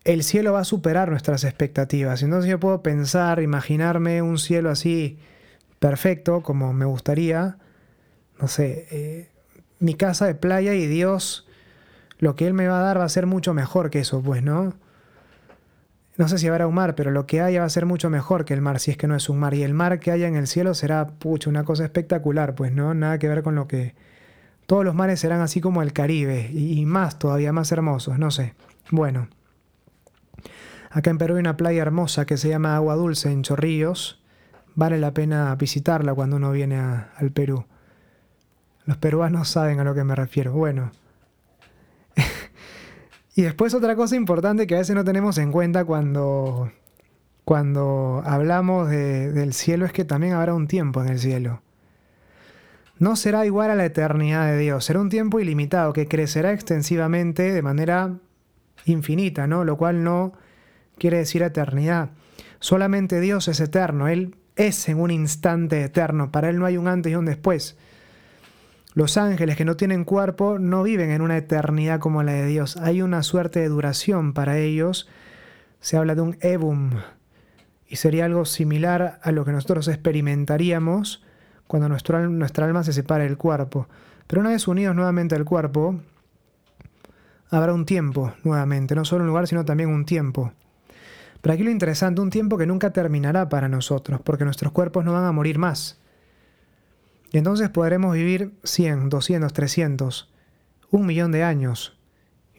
el 0.04 0.24
cielo 0.24 0.54
va 0.54 0.62
a 0.62 0.66
superar 0.66 1.10
nuestras 1.10 1.44
expectativas. 1.44 2.24
Entonces 2.24 2.50
yo 2.50 2.60
puedo 2.60 2.82
pensar, 2.82 3.42
imaginarme 3.42 4.22
un 4.22 4.38
cielo 4.38 4.70
así 4.70 5.20
perfecto, 5.80 6.42
como 6.44 6.72
me 6.74 6.86
gustaría, 6.86 7.58
no 8.39 8.48
sé, 8.48 8.88
eh, 8.89 9.30
mi 9.80 9.96
casa 9.96 10.25
de 10.25 10.36
playa 10.36 10.74
y 10.74 10.88
Dios 10.88 11.47
lo 12.19 12.36
que 12.36 12.47
Él 12.47 12.53
me 12.53 12.67
va 12.67 12.79
a 12.79 12.83
dar 12.83 13.00
va 13.00 13.03
a 13.03 13.09
ser 13.09 13.25
mucho 13.25 13.53
mejor 13.53 13.89
que 13.89 14.00
eso, 14.00 14.21
pues, 14.21 14.43
¿no? 14.43 14.74
No 16.17 16.27
sé 16.27 16.39
si 16.39 16.47
habrá 16.47 16.65
un 16.65 16.74
mar, 16.74 16.95
pero 16.95 17.12
lo 17.12 17.27
que 17.27 17.41
haya 17.41 17.59
va 17.59 17.67
a 17.67 17.69
ser 17.69 17.86
mucho 17.86 18.09
mejor 18.09 18.43
que 18.43 18.55
el 18.55 18.62
mar, 18.62 18.79
si 18.79 18.89
es 18.89 18.97
que 18.97 19.05
no 19.05 19.15
es 19.15 19.29
un 19.29 19.38
mar. 19.38 19.53
Y 19.53 19.62
el 19.62 19.75
mar 19.75 20.00
que 20.00 20.12
haya 20.12 20.27
en 20.27 20.36
el 20.36 20.47
cielo 20.47 20.74
será, 20.74 21.05
pucha, 21.05 21.47
una 21.50 21.63
cosa 21.63 21.83
espectacular, 21.83 22.55
pues, 22.55 22.71
¿no? 22.71 22.95
Nada 22.95 23.19
que 23.19 23.27
ver 23.27 23.43
con 23.43 23.53
lo 23.53 23.67
que 23.67 23.93
Todos 24.65 24.83
los 24.83 24.95
mares 24.95 25.19
serán 25.19 25.41
así 25.41 25.62
como 25.62 25.81
el 25.81 25.93
Caribe 25.93 26.50
y 26.51 26.86
más, 26.86 27.19
todavía 27.19 27.53
más 27.53 27.71
hermosos, 27.71 28.17
no 28.19 28.31
sé. 28.31 28.55
Bueno, 28.89 29.29
acá 30.89 31.09
en 31.12 31.17
Perú 31.19 31.36
hay 31.36 31.39
una 31.41 31.55
playa 31.55 31.83
hermosa 31.83 32.25
que 32.25 32.38
se 32.38 32.50
llama 32.50 32.75
Agua 32.75 32.95
Dulce 32.95 33.31
en 33.31 33.43
Chorrillos. 33.43 34.21
Vale 34.75 34.97
la 34.97 35.13
pena 35.13 35.55
visitarla 35.55 36.13
cuando 36.15 36.36
uno 36.38 36.51
viene 36.51 36.77
al 36.79 37.31
Perú. 37.31 37.65
Los 38.86 38.97
peruanos 38.97 39.50
saben 39.50 39.79
a 39.79 39.83
lo 39.83 39.93
que 39.93 40.03
me 40.03 40.15
refiero. 40.15 40.53
Bueno. 40.53 40.91
Y 43.38 43.44
después 43.44 43.74
otra 43.74 43.96
cosa 43.96 44.17
importante 44.17 44.67
que 44.67 44.75
a 44.75 44.79
veces 44.79 44.96
no 44.98 45.06
tenemos 45.06 45.38
en 45.38 45.53
cuenta 45.53 45.86
cuando, 45.86 46.74
cuando 47.46 48.22
hablamos 48.25 48.89
del 48.89 49.53
cielo 49.53 49.86
es 49.86 49.94
que 49.94 50.03
también 50.03 50.34
habrá 50.34 50.53
un 50.53 50.67
tiempo 50.67 51.01
en 51.01 51.08
el 51.08 51.20
cielo 51.20 51.62
no 53.00 53.15
será 53.15 53.46
igual 53.46 53.70
a 53.70 53.75
la 53.75 53.86
eternidad 53.86 54.48
de 54.48 54.58
Dios, 54.58 54.86
será 54.86 55.00
un 55.00 55.10
tiempo 55.10 55.39
ilimitado 55.39 55.94
que 55.94 56.08
crecerá 56.08 56.51
extensivamente 56.51 57.51
de 57.51 57.62
manera 57.62 58.15
infinita, 58.86 59.48
¿no? 59.48 59.63
Lo 59.63 59.77
cual 59.77 60.03
no 60.03 60.34
quiere 60.98 61.17
decir 61.17 61.44
eternidad. 61.44 62.10
Solamente 62.60 63.20
Dios 63.20 63.48
es 63.48 63.60
eterno, 63.60 64.08
Él 64.08 64.36
es 64.56 64.89
en 64.89 65.00
un 65.00 65.12
instante 65.12 65.84
eterno, 65.84 66.32
para 66.32 66.50
Él 66.50 66.58
no 66.58 66.65
hay 66.65 66.77
un 66.77 66.88
antes 66.88 67.12
y 67.12 67.15
un 67.15 67.25
después. 67.25 67.77
Los 68.98 69.16
ángeles 69.16 69.58
que 69.58 69.63
no 69.63 69.77
tienen 69.77 70.06
cuerpo 70.06 70.58
no 70.58 70.82
viven 70.82 71.12
en 71.12 71.22
una 71.22 71.38
eternidad 71.38 72.00
como 72.00 72.24
la 72.24 72.32
de 72.32 72.48
Dios, 72.48 72.77
hay 72.77 73.04
una 73.04 73.22
suerte 73.22 73.60
de 73.60 73.70
duración 73.70 74.34
para 74.34 74.58
ellos, 74.58 75.08
se 75.80 75.98
habla 75.98 76.16
de 76.16 76.22
un 76.22 76.36
ebum, 76.42 76.89
y 77.88 77.98
sería 77.98 78.25
algo 78.25 78.44
similar 78.46 79.20
a 79.22 79.32
lo 79.32 79.46
que 79.46 79.51
nosotros 79.51 79.88
experimentaríamos 79.88 81.24
cuando 81.68 81.89
nuestro, 81.89 82.27
nuestra 82.27 82.66
alma 82.66 82.84
se 82.84 82.92
separa 82.92 83.25
del 83.25 83.38
cuerpo. 83.38 83.88
Pero 84.25 84.42
una 84.42 84.50
vez 84.50 84.68
unidos 84.68 84.96
nuevamente 84.96 85.36
al 85.36 85.46
cuerpo, 85.46 86.00
habrá 87.51 87.75
un 87.75 87.86
tiempo 87.86 88.34
nuevamente, 88.44 88.96
no 88.96 89.06
solo 89.06 89.22
un 89.22 89.27
lugar, 89.27 89.46
sino 89.46 89.63
también 89.63 89.89
un 89.89 90.06
tiempo. 90.06 90.54
Pero 91.42 91.54
aquí 91.54 91.62
lo 91.62 91.70
interesante, 91.70 92.20
un 92.20 92.32
tiempo 92.32 92.58
que 92.58 92.66
nunca 92.66 92.94
terminará 92.94 93.48
para 93.48 93.70
nosotros, 93.70 94.22
porque 94.24 94.44
nuestros 94.44 94.72
cuerpos 94.72 95.06
no 95.06 95.13
van 95.13 95.25
a 95.25 95.32
morir 95.32 95.60
más. 95.60 96.00
Y 97.31 97.38
entonces 97.38 97.69
podremos 97.69 98.13
vivir 98.13 98.53
100, 98.63 99.10
200, 99.10 99.53
300, 99.53 100.34
un 100.91 101.05
millón 101.05 101.31
de 101.31 101.43
años. 101.43 101.98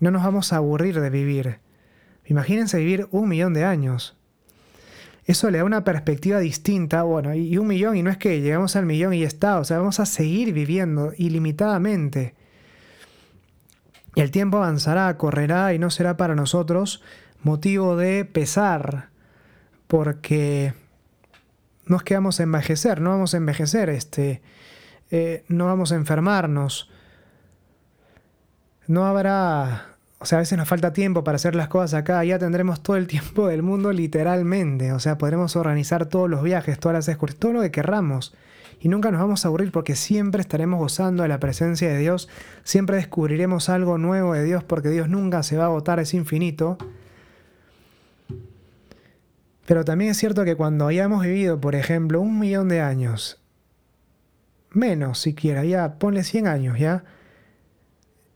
Y 0.01 0.05
no 0.05 0.11
nos 0.11 0.23
vamos 0.23 0.53
a 0.53 0.57
aburrir 0.57 1.01
de 1.01 1.11
vivir. 1.11 1.59
Imagínense 2.27 2.79
vivir 2.79 3.09
un 3.11 3.29
millón 3.29 3.55
de 3.55 3.65
años 3.65 4.19
eso 5.29 5.51
le 5.51 5.59
da 5.59 5.65
una 5.65 5.85
perspectiva 5.85 6.39
distinta, 6.39 7.03
bueno, 7.03 7.35
y 7.35 7.59
un 7.59 7.67
millón, 7.67 7.97
y 7.97 8.03
no 8.03 8.11
es 8.11 8.17
que 8.17 8.41
llegamos 8.41 8.77
al 8.77 8.87
millón 8.87 9.13
y 9.13 9.25
está, 9.25 9.59
o 9.59 9.65
sea, 9.65 9.77
vamos 9.77 10.01
a 10.01 10.07
seguir 10.07 10.55
viviendo 10.55 11.13
ilimitadamente. 11.19 12.35
Y 14.15 14.23
el 14.23 14.31
tiempo 14.31 14.57
avanzará, 14.57 15.15
correrá 15.19 15.75
y 15.75 15.79
no 15.79 15.91
será 15.91 16.17
para 16.17 16.35
nosotros 16.35 17.03
motivo 17.43 17.95
de 17.95 18.25
pesar, 18.25 19.11
porque 19.87 20.73
no 21.85 21.99
es 21.99 22.03
que 22.05 22.15
vamos 22.15 22.41
a 22.41 22.45
envejecer, 22.45 23.03
no 23.03 23.11
vamos 23.11 23.35
a 23.35 23.37
envejecer, 23.37 23.91
este, 23.91 24.41
eh, 25.11 25.45
no 25.49 25.67
vamos 25.67 25.93
a 25.93 25.97
enfermarnos, 25.97 26.91
no 28.87 29.07
habrá 29.07 29.89
o 30.21 30.27
sea, 30.27 30.39
a 30.39 30.41
veces 30.41 30.59
nos 30.59 30.67
falta 30.67 30.93
tiempo 30.93 31.23
para 31.23 31.37
hacer 31.37 31.55
las 31.55 31.69
cosas 31.69 31.95
acá, 31.95 32.25
ya 32.25 32.41
tendremos 32.41 32.83
todo 32.83 32.97
el 32.97 33.07
tiempo 33.07 33.47
del 33.47 33.63
mundo 33.63 33.93
literalmente. 33.93 34.93
O 34.93 34.99
sea, 34.99 35.17
podremos 35.17 35.55
organizar 35.55 36.07
todos 36.07 36.29
los 36.29 36.43
viajes, 36.43 36.79
todas 36.79 36.95
las 36.95 37.09
excursiones, 37.09 37.39
todo 37.41 37.53
lo 37.53 37.63
que 37.63 37.71
querramos. 37.71 38.35
Y 38.81 38.89
nunca 38.89 39.11
nos 39.11 39.21
vamos 39.21 39.45
a 39.45 39.49
aburrir 39.49 39.73
porque 39.73 39.97
siempre 39.97 40.41
estaremos 40.41 40.79
gozando 40.79 41.23
de 41.23 41.29
la 41.29 41.41
presencia 41.41 41.89
de 41.89 41.99
Dios, 41.99 42.29
siempre 42.65 42.97
descubriremos 42.97 43.69
algo 43.69 43.99
nuevo 43.99 44.35
de 44.35 44.45
Dios 44.45 44.63
porque 44.65 44.89
Dios 44.89 45.09
nunca 45.09 45.43
se 45.43 45.57
va 45.57 45.65
a 45.65 45.67
agotar, 45.67 46.01
es 46.01 46.15
infinito. 46.15 46.79
Pero 49.67 49.85
también 49.85 50.13
es 50.13 50.17
cierto 50.17 50.45
que 50.45 50.57
cuando 50.57 50.87
hayamos 50.87 51.25
vivido, 51.25 51.61
por 51.61 51.75
ejemplo, 51.75 52.21
un 52.21 52.39
millón 52.39 52.69
de 52.69 52.81
años, 52.81 53.38
menos 54.71 55.19
siquiera, 55.19 55.65
ya 55.65 55.99
ponle 55.99 56.23
100 56.23 56.47
años, 56.47 56.79
ya 56.79 57.05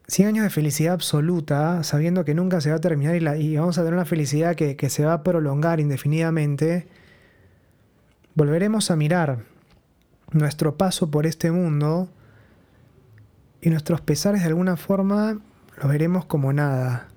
100 0.09 0.29
años 0.29 0.45
de 0.45 0.51
felicidad 0.51 0.95
absoluta, 0.95 1.83
sabiendo 1.85 2.25
que 2.25 2.35
nunca 2.35 2.61
se 2.61 2.71
va 2.71 2.77
a 2.77 2.81
terminar 2.81 3.17
y, 3.17 3.57
vamos 3.57 3.79
a 3.79 3.83
tener 3.83 3.95
una 3.95 4.05
felicidad 4.05 4.55
que, 4.57 4.77
que 4.77 4.91
se 4.91 5.05
va 5.05 5.15
a 5.15 5.23
prolongar 5.23 5.81
indefinidamente, 5.81 6.87
volveremos 8.35 8.91
a 8.91 8.97
mirar 8.97 9.45
nuestro 10.33 10.77
paso 10.77 11.11
por 11.11 11.27
este 11.27 11.51
mundo 11.51 12.09
y 13.61 13.71
nuestros 13.71 14.01
pesares 14.01 14.43
de 14.43 14.49
alguna 14.49 14.77
forma 14.77 15.41
los 15.81 15.91
veremos 15.91 16.25
como 16.27 16.53
nada. 16.53 17.09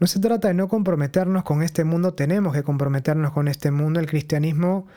No 0.00 0.06
se 0.08 0.18
trata 0.18 0.48
de 0.48 0.54
no 0.54 0.66
comprometernos 0.66 1.44
con 1.44 1.62
este 1.62 1.84
mundo, 1.84 2.14
tenemos 2.14 2.52
que 2.54 2.64
comprometernos 2.64 3.30
con 3.32 3.46
este 3.46 3.70
mundo. 3.70 4.00
El 4.00 4.06
cristianismo 4.06 4.88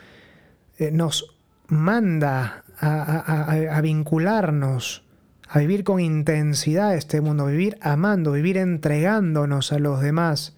eh, 0.79 0.89
nos 0.91 1.35
manda 1.67 2.63
a 2.79 3.79
vincularnos 3.81 5.05
a 5.47 5.59
vivir 5.59 5.83
con 5.83 5.99
intensidad 5.99 6.95
este 6.95 7.21
mundo, 7.21 7.45
vivir 7.45 7.77
amando, 7.81 8.31
vivir 8.31 8.57
entregándonos 8.57 9.71
a 9.71 9.79
los 9.79 10.01
demás 10.01 10.55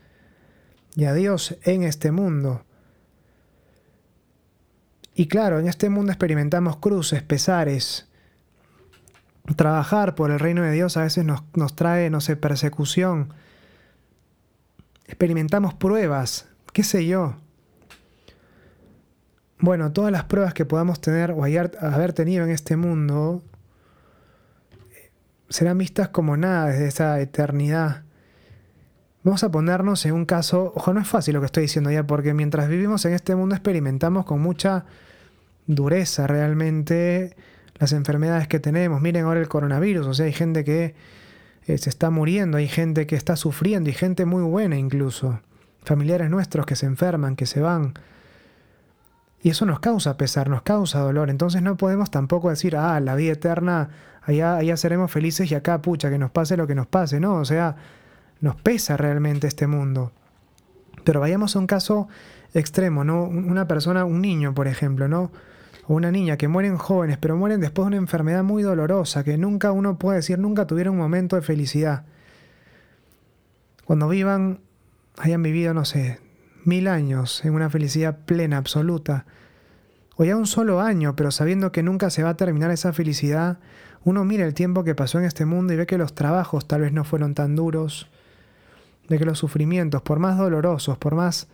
y 0.96 1.06
a 1.06 1.14
Dios 1.14 1.58
en 1.64 1.84
este 1.84 2.12
mundo. 2.12 2.64
Y 5.14 5.28
claro, 5.28 5.60
en 5.60 5.68
este 5.68 5.90
mundo 5.90 6.12
experimentamos 6.12 6.78
cruces, 6.78 7.22
pesares. 7.24 8.08
Trabajar 9.56 10.16
por 10.16 10.32
el 10.32 10.40
reino 10.40 10.64
de 10.64 10.72
Dios 10.72 10.98
a 10.98 11.04
veces 11.04 11.26
nos, 11.26 11.44
nos 11.56 11.76
trae, 11.76 12.10
no 12.10 12.22
sé, 12.22 12.36
persecución. 12.36 13.34
Experimentamos 15.06 15.74
pruebas, 15.74 16.48
qué 16.74 16.84
sé 16.84 17.06
yo. 17.06 17.36
Bueno, 19.60 19.92
todas 19.92 20.12
las 20.12 20.26
pruebas 20.26 20.54
que 20.54 20.66
podamos 20.66 21.02
tener 21.02 21.32
o 21.32 21.44
haber 21.44 22.14
tenido 22.14 22.44
en 22.44 22.52
este 22.52 22.76
mundo 22.76 23.42
serán 25.50 25.78
vistas 25.78 26.10
como 26.10 26.38
nada 26.38 26.68
desde 26.68 26.88
esa 26.88 27.20
eternidad. 27.20 28.04
Vamos 29.24 29.44
a 29.44 29.52
ponernos 29.52 30.06
en 30.06 30.14
un 30.14 30.26
caso, 30.26 30.72
ojo, 30.76 30.94
no 30.94 31.02
es 31.02 31.08
fácil 31.08 31.34
lo 31.34 31.40
que 31.42 31.48
estoy 31.48 31.64
diciendo 31.64 31.92
ya, 31.92 32.06
porque 32.06 32.34
mientras 32.34 32.70
vivimos 32.70 33.04
en 33.06 33.14
este 33.14 33.36
mundo 33.36 33.56
experimentamos 33.56 34.26
con 34.26 34.42
mucha 34.42 34.86
dureza 35.66 36.28
realmente 36.28 37.36
las 37.76 37.94
enfermedades 37.94 38.48
que 38.48 38.60
tenemos. 38.60 39.02
Miren 39.02 39.26
ahora 39.26 39.40
el 39.40 39.50
coronavirus, 39.50 40.08
o 40.08 40.14
sea, 40.14 40.28
hay 40.28 40.34
gente 40.34 40.64
que 40.64 40.96
eh, 41.66 41.78
se 41.78 41.90
está 41.90 42.10
muriendo, 42.10 42.58
hay 42.58 42.68
gente 42.68 43.08
que 43.08 43.16
está 43.16 43.36
sufriendo 43.36 43.90
y 43.90 43.94
gente 43.94 44.26
muy 44.26 44.44
buena 44.44 44.78
incluso. 44.78 45.42
Familiares 45.84 46.30
nuestros 46.30 46.66
que 46.66 46.76
se 46.76 46.86
enferman, 46.86 47.36
que 47.36 47.46
se 47.46 47.60
van. 47.60 47.94
Y 49.42 49.50
eso 49.50 49.66
nos 49.66 49.80
causa 49.80 50.18
pesar, 50.18 50.50
nos 50.50 50.64
causa 50.64 51.00
dolor. 51.00 51.30
Entonces 51.30 51.62
no 51.62 51.78
podemos 51.78 52.10
tampoco 52.12 52.50
decir, 52.50 52.76
ah, 52.76 53.00
la 53.00 53.16
vida 53.16 53.34
eterna 53.34 53.90
allá, 54.24 54.78
seremos 54.78 55.12
felices 55.12 55.50
y 55.52 55.56
acá, 55.56 55.82
pucha, 55.82 56.10
que 56.10 56.18
nos 56.18 56.32
pase 56.32 56.58
lo 56.58 56.68
que 56.68 56.76
nos 56.76 56.88
pase, 56.88 57.20
¿no? 57.20 57.36
O 57.36 57.46
sea, 57.46 57.76
nos 58.42 58.56
pesa 58.56 58.98
realmente 58.98 59.48
este 59.48 59.68
mundo. 59.68 60.12
Pero 61.04 61.22
vayamos 61.22 61.56
a 61.56 61.60
un 61.60 61.68
caso 61.68 62.10
extremo, 62.54 63.04
¿no? 63.04 63.24
Una 63.24 63.68
persona, 63.68 64.04
un 64.06 64.22
niño, 64.22 64.54
por 64.54 64.68
ejemplo, 64.68 65.08
¿no? 65.08 65.32
O 65.88 65.94
una 65.94 66.12
niña 66.12 66.36
que 66.36 66.50
mueren 66.50 66.78
jóvenes, 66.78 67.18
pero 67.18 67.38
mueren 67.38 67.62
después 67.62 67.86
de 67.86 67.88
una 67.88 67.98
enfermedad 67.98 68.44
muy 68.44 68.64
dolorosa, 68.64 69.24
que 69.24 69.38
nunca 69.38 69.72
uno 69.72 69.98
puede 69.98 70.18
decir, 70.18 70.40
nunca 70.40 70.68
tuvieron 70.68 70.96
un 70.96 71.00
momento 71.00 71.38
de 71.38 71.42
felicidad. 71.42 72.04
Cuando 73.86 74.10
vivan, 74.10 74.60
hayan 75.18 75.42
vivido, 75.42 75.74
no 75.74 75.86
sé, 75.86 76.20
mil 76.68 76.88
años 76.88 77.44
en 77.46 77.54
una 77.54 77.70
felicidad 77.70 78.20
plena, 78.26 78.58
absoluta, 78.58 79.26
o 80.16 80.26
ya 80.26 80.36
un 80.36 80.48
solo 80.48 80.82
año, 80.82 81.16
pero 81.16 81.32
sabiendo 81.32 81.72
que 81.72 81.84
nunca 81.84 82.10
se 82.10 82.24
va 82.24 82.32
a 82.32 82.38
terminar 82.38 82.72
esa 82.72 82.92
felicidad, 82.94 83.60
uno 84.04 84.26
mira 84.26 84.46
el 84.46 84.54
tiempo 84.54 84.84
que 84.84 84.96
pasó 84.96 85.20
en 85.20 85.26
este 85.26 85.46
mundo 85.46 85.74
y 85.74 85.78
ve 85.78 85.86
que 85.86 85.98
los 85.98 86.16
trabajos 86.16 86.68
tal 86.68 86.82
vez 86.82 86.92
no 86.92 87.04
fueron 87.04 87.34
tan 87.34 87.56
duros, 87.56 88.10
de 89.08 89.18
que 89.18 89.26
los 89.26 89.40
sufrimientos, 89.40 90.02
por 90.02 90.20
más 90.20 90.38
dolorosos, 90.38 90.98
por 90.98 91.16
más 91.16 91.48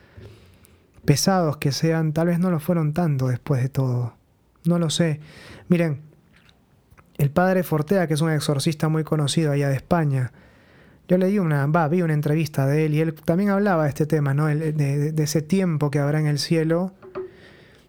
pesados 1.05 1.57
que 1.57 1.71
sean, 1.71 2.13
tal 2.13 2.27
vez 2.27 2.39
no 2.39 2.49
lo 2.49 2.59
fueron 2.59 2.93
tanto 2.93 3.27
después 3.27 3.61
de 3.61 3.69
todo. 3.69 4.15
No 4.65 4.79
lo 4.79 4.89
sé. 4.89 5.19
Miren, 5.67 6.01
el 7.17 7.29
padre 7.29 7.63
Fortea, 7.63 8.07
que 8.07 8.15
es 8.15 8.21
un 8.21 8.31
exorcista 8.31 8.89
muy 8.89 9.03
conocido 9.03 9.51
allá 9.51 9.69
de 9.69 9.75
España, 9.75 10.31
yo 11.07 11.17
le 11.17 11.27
di 11.27 11.39
una, 11.39 11.67
vi 11.87 12.01
una 12.01 12.13
entrevista 12.13 12.65
de 12.65 12.85
él 12.85 12.93
y 12.93 13.01
él 13.01 13.13
también 13.13 13.49
hablaba 13.49 13.83
de 13.83 13.89
este 13.89 14.05
tema, 14.05 14.33
¿no? 14.33 14.47
de, 14.47 15.13
ese 15.17 15.41
tiempo 15.41 15.91
que 15.91 15.99
habrá 15.99 16.19
en 16.19 16.27
el 16.27 16.39
cielo 16.39 16.93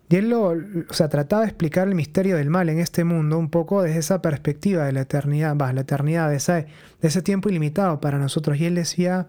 y 0.08 0.16
él 0.16 0.30
lo, 0.30 0.48
o 0.48 0.92
sea, 0.92 1.08
trataba 1.08 1.42
de 1.42 1.48
explicar 1.48 1.88
el 1.88 1.94
misterio 1.94 2.36
del 2.36 2.50
mal 2.50 2.68
en 2.68 2.78
este 2.78 3.04
mundo 3.04 3.38
un 3.38 3.48
poco 3.48 3.82
desde 3.82 3.98
esa 3.98 4.20
perspectiva 4.20 4.84
de 4.84 4.92
la 4.92 5.00
eternidad, 5.02 5.56
va, 5.56 5.72
la 5.72 5.80
eternidad, 5.80 6.28
de 6.28 6.36
ese, 6.36 6.66
de 7.00 7.08
ese 7.08 7.22
tiempo 7.22 7.48
ilimitado 7.48 8.00
para 8.00 8.18
nosotros. 8.18 8.58
Y 8.58 8.66
él 8.66 8.74
decía, 8.74 9.28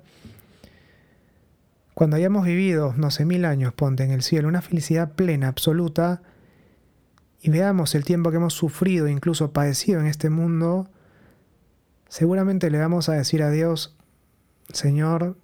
cuando 1.94 2.18
hayamos 2.18 2.46
vivido, 2.46 2.94
no 2.98 3.10
sé, 3.10 3.26
mil 3.26 3.46
años, 3.46 3.74
ponte 3.74 4.04
en 4.04 4.12
el 4.12 4.22
cielo, 4.22 4.50
una 4.50 4.62
felicidad 4.62 5.14
plena, 5.14 5.48
absoluta, 5.48 6.22
y 7.42 7.50
veamos 7.50 7.96
el 7.96 8.04
tiempo 8.04 8.32
que 8.32 8.38
hemos 8.38 8.54
sufrido, 8.54 9.08
incluso 9.08 9.52
padecido 9.54 10.02
en 10.02 10.08
este 10.08 10.30
mundo, 10.30 10.90
seguramente 12.16 12.70
le 12.70 12.80
vamos 12.80 13.10
a 13.10 13.14
decir 13.14 13.44
a 13.44 13.50
Dios, 13.50 13.94
Señor, 14.72 15.36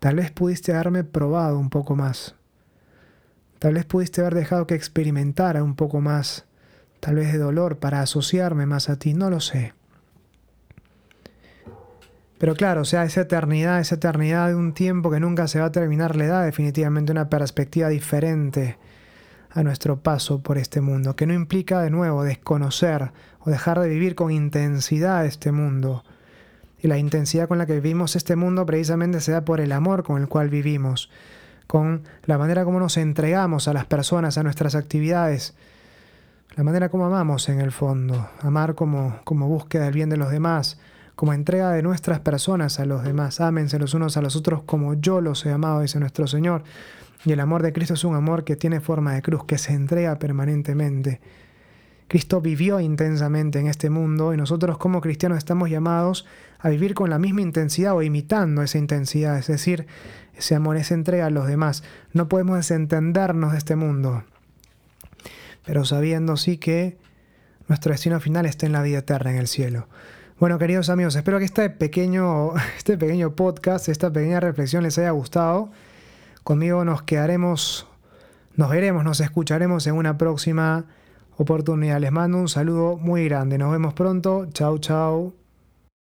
tal 0.00 0.16
vez 0.16 0.32
pudiste 0.32 0.72
haberme 0.72 1.04
probado 1.04 1.60
un 1.60 1.70
poco 1.70 1.94
más. 1.94 2.34
Tal 3.60 3.74
vez 3.74 3.84
pudiste 3.84 4.20
haber 4.20 4.34
dejado 4.34 4.66
que 4.66 4.74
experimentara 4.74 5.62
un 5.62 5.76
poco 5.76 6.00
más, 6.00 6.44
tal 6.98 7.14
vez 7.14 7.32
de 7.32 7.38
dolor, 7.38 7.78
para 7.78 8.00
asociarme 8.00 8.66
más 8.66 8.90
a 8.90 8.96
ti, 8.98 9.14
no 9.14 9.30
lo 9.30 9.38
sé. 9.38 9.72
Pero 12.38 12.56
claro, 12.56 12.80
o 12.80 12.84
sea, 12.84 13.04
esa 13.04 13.20
eternidad, 13.20 13.78
esa 13.78 13.94
eternidad 13.94 14.48
de 14.48 14.56
un 14.56 14.74
tiempo 14.74 15.08
que 15.08 15.20
nunca 15.20 15.46
se 15.46 15.60
va 15.60 15.66
a 15.66 15.72
terminar, 15.72 16.16
le 16.16 16.26
da 16.26 16.42
definitivamente 16.42 17.12
una 17.12 17.28
perspectiva 17.28 17.88
diferente 17.90 18.76
a 19.52 19.62
nuestro 19.62 20.00
paso 20.00 20.40
por 20.40 20.58
este 20.58 20.80
mundo, 20.80 21.16
que 21.16 21.26
no 21.26 21.34
implica 21.34 21.80
de 21.80 21.90
nuevo 21.90 22.22
desconocer 22.22 23.10
o 23.40 23.50
dejar 23.50 23.80
de 23.80 23.88
vivir 23.88 24.14
con 24.14 24.30
intensidad 24.30 25.26
este 25.26 25.52
mundo. 25.52 26.04
Y 26.82 26.88
la 26.88 26.98
intensidad 26.98 27.48
con 27.48 27.58
la 27.58 27.66
que 27.66 27.74
vivimos 27.74 28.16
este 28.16 28.36
mundo 28.36 28.64
precisamente 28.64 29.20
se 29.20 29.32
da 29.32 29.44
por 29.44 29.60
el 29.60 29.72
amor 29.72 30.02
con 30.02 30.20
el 30.20 30.28
cual 30.28 30.48
vivimos, 30.48 31.10
con 31.66 32.02
la 32.24 32.38
manera 32.38 32.64
como 32.64 32.80
nos 32.80 32.96
entregamos 32.96 33.68
a 33.68 33.72
las 33.72 33.86
personas, 33.86 34.38
a 34.38 34.42
nuestras 34.42 34.74
actividades, 34.74 35.54
la 36.56 36.64
manera 36.64 36.88
como 36.88 37.06
amamos 37.06 37.48
en 37.48 37.60
el 37.60 37.70
fondo, 37.70 38.28
amar 38.40 38.74
como, 38.74 39.20
como 39.24 39.48
búsqueda 39.48 39.84
del 39.84 39.94
bien 39.94 40.10
de 40.10 40.16
los 40.16 40.30
demás, 40.30 40.78
como 41.14 41.32
entrega 41.32 41.70
de 41.70 41.82
nuestras 41.82 42.20
personas 42.20 42.80
a 42.80 42.86
los 42.86 43.04
demás. 43.04 43.40
Ámense 43.40 43.78
los 43.78 43.94
unos 43.94 44.16
a 44.16 44.22
los 44.22 44.36
otros 44.36 44.62
como 44.62 44.94
yo 44.94 45.20
los 45.20 45.44
he 45.44 45.52
amado, 45.52 45.82
dice 45.82 46.00
nuestro 46.00 46.26
Señor. 46.26 46.62
Y 47.24 47.32
el 47.32 47.40
amor 47.40 47.62
de 47.62 47.72
Cristo 47.72 47.94
es 47.94 48.04
un 48.04 48.14
amor 48.14 48.44
que 48.44 48.56
tiene 48.56 48.80
forma 48.80 49.14
de 49.14 49.22
cruz, 49.22 49.44
que 49.44 49.58
se 49.58 49.72
entrega 49.72 50.18
permanentemente. 50.18 51.20
Cristo 52.08 52.40
vivió 52.40 52.80
intensamente 52.80 53.60
en 53.60 53.68
este 53.68 53.88
mundo 53.88 54.34
y 54.34 54.36
nosotros 54.36 54.78
como 54.78 55.00
cristianos 55.00 55.38
estamos 55.38 55.70
llamados 55.70 56.26
a 56.58 56.68
vivir 56.68 56.94
con 56.94 57.08
la 57.08 57.20
misma 57.20 57.42
intensidad 57.42 57.94
o 57.94 58.02
imitando 58.02 58.62
esa 58.62 58.78
intensidad, 58.78 59.38
es 59.38 59.46
decir, 59.46 59.86
ese 60.36 60.56
amor, 60.56 60.76
esa 60.76 60.94
entrega 60.94 61.26
a 61.26 61.30
los 61.30 61.46
demás. 61.46 61.84
No 62.12 62.28
podemos 62.28 62.56
desentendernos 62.56 63.52
de 63.52 63.58
este 63.58 63.76
mundo, 63.76 64.24
pero 65.64 65.84
sabiendo 65.84 66.36
sí 66.36 66.58
que 66.58 66.98
nuestro 67.68 67.92
destino 67.92 68.18
final 68.18 68.46
está 68.46 68.66
en 68.66 68.72
la 68.72 68.82
vida 68.82 68.98
eterna 68.98 69.30
en 69.30 69.36
el 69.36 69.46
cielo. 69.46 69.86
Bueno, 70.40 70.58
queridos 70.58 70.88
amigos, 70.88 71.14
espero 71.14 71.38
que 71.38 71.44
este 71.44 71.70
pequeño, 71.70 72.54
este 72.76 72.98
pequeño 72.98 73.36
podcast, 73.36 73.88
esta 73.88 74.12
pequeña 74.12 74.40
reflexión 74.40 74.82
les 74.82 74.98
haya 74.98 75.10
gustado. 75.10 75.70
Conmigo 76.50 76.84
nos 76.84 77.02
quedaremos, 77.02 77.86
nos 78.56 78.70
veremos, 78.70 79.04
nos 79.04 79.20
escucharemos 79.20 79.86
en 79.86 79.94
una 79.94 80.18
próxima 80.18 80.86
oportunidad. 81.36 82.00
Les 82.00 82.10
mando 82.10 82.38
un 82.38 82.48
saludo 82.48 82.96
muy 82.96 83.26
grande. 83.26 83.56
Nos 83.56 83.70
vemos 83.70 83.94
pronto. 83.94 84.48
Chau, 84.52 84.78
chau. 84.78 85.39